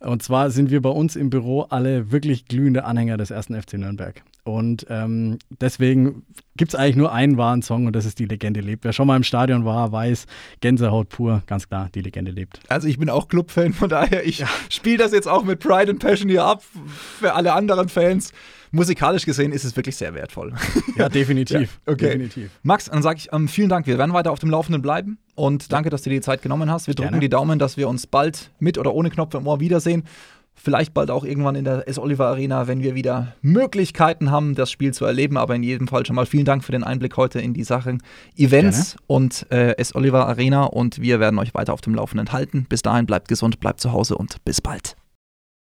Und 0.00 0.22
zwar 0.22 0.50
sind 0.50 0.70
wir 0.70 0.80
bei 0.80 0.88
uns 0.88 1.14
im 1.14 1.28
Büro 1.28 1.62
alle 1.62 2.10
wirklich 2.10 2.46
glühende 2.46 2.84
Anhänger 2.84 3.18
des 3.18 3.30
ersten 3.30 3.60
FC 3.60 3.74
Nürnberg. 3.74 4.22
Und 4.44 4.86
ähm, 4.88 5.38
deswegen 5.60 6.22
gibt 6.56 6.72
es 6.72 6.74
eigentlich 6.78 6.96
nur 6.96 7.12
einen 7.12 7.36
wahren 7.36 7.62
Song 7.62 7.86
und 7.86 7.94
das 7.94 8.06
ist 8.06 8.18
Die 8.18 8.26
Legende 8.26 8.60
lebt. 8.60 8.84
Wer 8.84 8.92
schon 8.92 9.08
mal 9.08 9.16
im 9.16 9.24
Stadion 9.24 9.64
war, 9.64 9.90
weiß, 9.90 10.26
Gänsehaut 10.60 11.08
pur, 11.10 11.42
ganz 11.46 11.68
klar, 11.68 11.90
Die 11.94 12.00
Legende 12.00 12.30
lebt. 12.30 12.60
Also 12.68 12.86
ich 12.86 12.98
bin 12.98 13.10
auch 13.10 13.28
Clubfan, 13.28 13.72
von 13.74 13.88
daher, 13.88 14.24
ich 14.24 14.38
ja. 14.38 14.46
spiele 14.70 14.98
das 14.98 15.12
jetzt 15.12 15.26
auch 15.28 15.44
mit 15.44 15.58
Pride 15.58 15.90
and 15.90 15.98
Passion 15.98 16.30
hier 16.30 16.44
ab 16.44 16.62
für 17.18 17.34
alle 17.34 17.52
anderen 17.52 17.88
Fans 17.88 18.32
musikalisch 18.70 19.24
gesehen 19.24 19.52
ist 19.52 19.64
es 19.64 19.76
wirklich 19.76 19.96
sehr 19.96 20.14
wertvoll. 20.14 20.52
Ja, 20.96 21.08
definitiv. 21.08 21.80
ja, 21.86 21.92
okay. 21.92 22.06
definitiv. 22.06 22.50
Max, 22.62 22.86
dann 22.86 23.02
sage 23.02 23.18
ich 23.18 23.32
ähm, 23.32 23.48
vielen 23.48 23.68
Dank. 23.68 23.86
Wir 23.86 23.98
werden 23.98 24.12
weiter 24.12 24.32
auf 24.32 24.38
dem 24.38 24.50
Laufenden 24.50 24.82
bleiben 24.82 25.18
und 25.34 25.72
danke, 25.72 25.90
dass 25.90 26.02
du 26.02 26.10
dir 26.10 26.16
die 26.16 26.22
Zeit 26.22 26.42
genommen 26.42 26.70
hast. 26.70 26.86
Wir 26.86 26.94
drücken 26.94 27.10
Gerne. 27.10 27.20
die 27.20 27.28
Daumen, 27.28 27.58
dass 27.58 27.76
wir 27.76 27.88
uns 27.88 28.06
bald 28.06 28.50
mit 28.58 28.78
oder 28.78 28.94
ohne 28.94 29.10
Knopf 29.10 29.34
im 29.34 29.46
Ohr 29.46 29.60
wiedersehen. 29.60 30.04
Vielleicht 30.58 30.94
bald 30.94 31.10
auch 31.10 31.24
irgendwann 31.24 31.54
in 31.54 31.64
der 31.64 31.86
S. 31.86 31.98
Oliver 31.98 32.28
Arena, 32.28 32.66
wenn 32.66 32.82
wir 32.82 32.94
wieder 32.94 33.34
Möglichkeiten 33.42 34.30
haben, 34.30 34.54
das 34.54 34.70
Spiel 34.70 34.94
zu 34.94 35.04
erleben. 35.04 35.36
Aber 35.36 35.54
in 35.54 35.62
jedem 35.62 35.86
Fall 35.86 36.06
schon 36.06 36.16
mal 36.16 36.24
vielen 36.24 36.46
Dank 36.46 36.64
für 36.64 36.72
den 36.72 36.82
Einblick 36.82 37.16
heute 37.18 37.40
in 37.40 37.52
die 37.52 37.62
Sachen 37.62 38.02
Events 38.36 38.92
Gerne. 38.92 39.04
und 39.06 39.46
äh, 39.50 39.76
S. 39.76 39.94
Oliver 39.94 40.26
Arena. 40.26 40.64
Und 40.64 41.00
wir 41.00 41.20
werden 41.20 41.38
euch 41.38 41.54
weiter 41.54 41.74
auf 41.74 41.82
dem 41.82 41.94
Laufenden 41.94 42.32
halten. 42.32 42.64
Bis 42.68 42.80
dahin 42.80 43.04
bleibt 43.04 43.28
gesund, 43.28 43.60
bleibt 43.60 43.80
zu 43.80 43.92
Hause 43.92 44.16
und 44.16 44.42
bis 44.46 44.62
bald. 44.62 44.96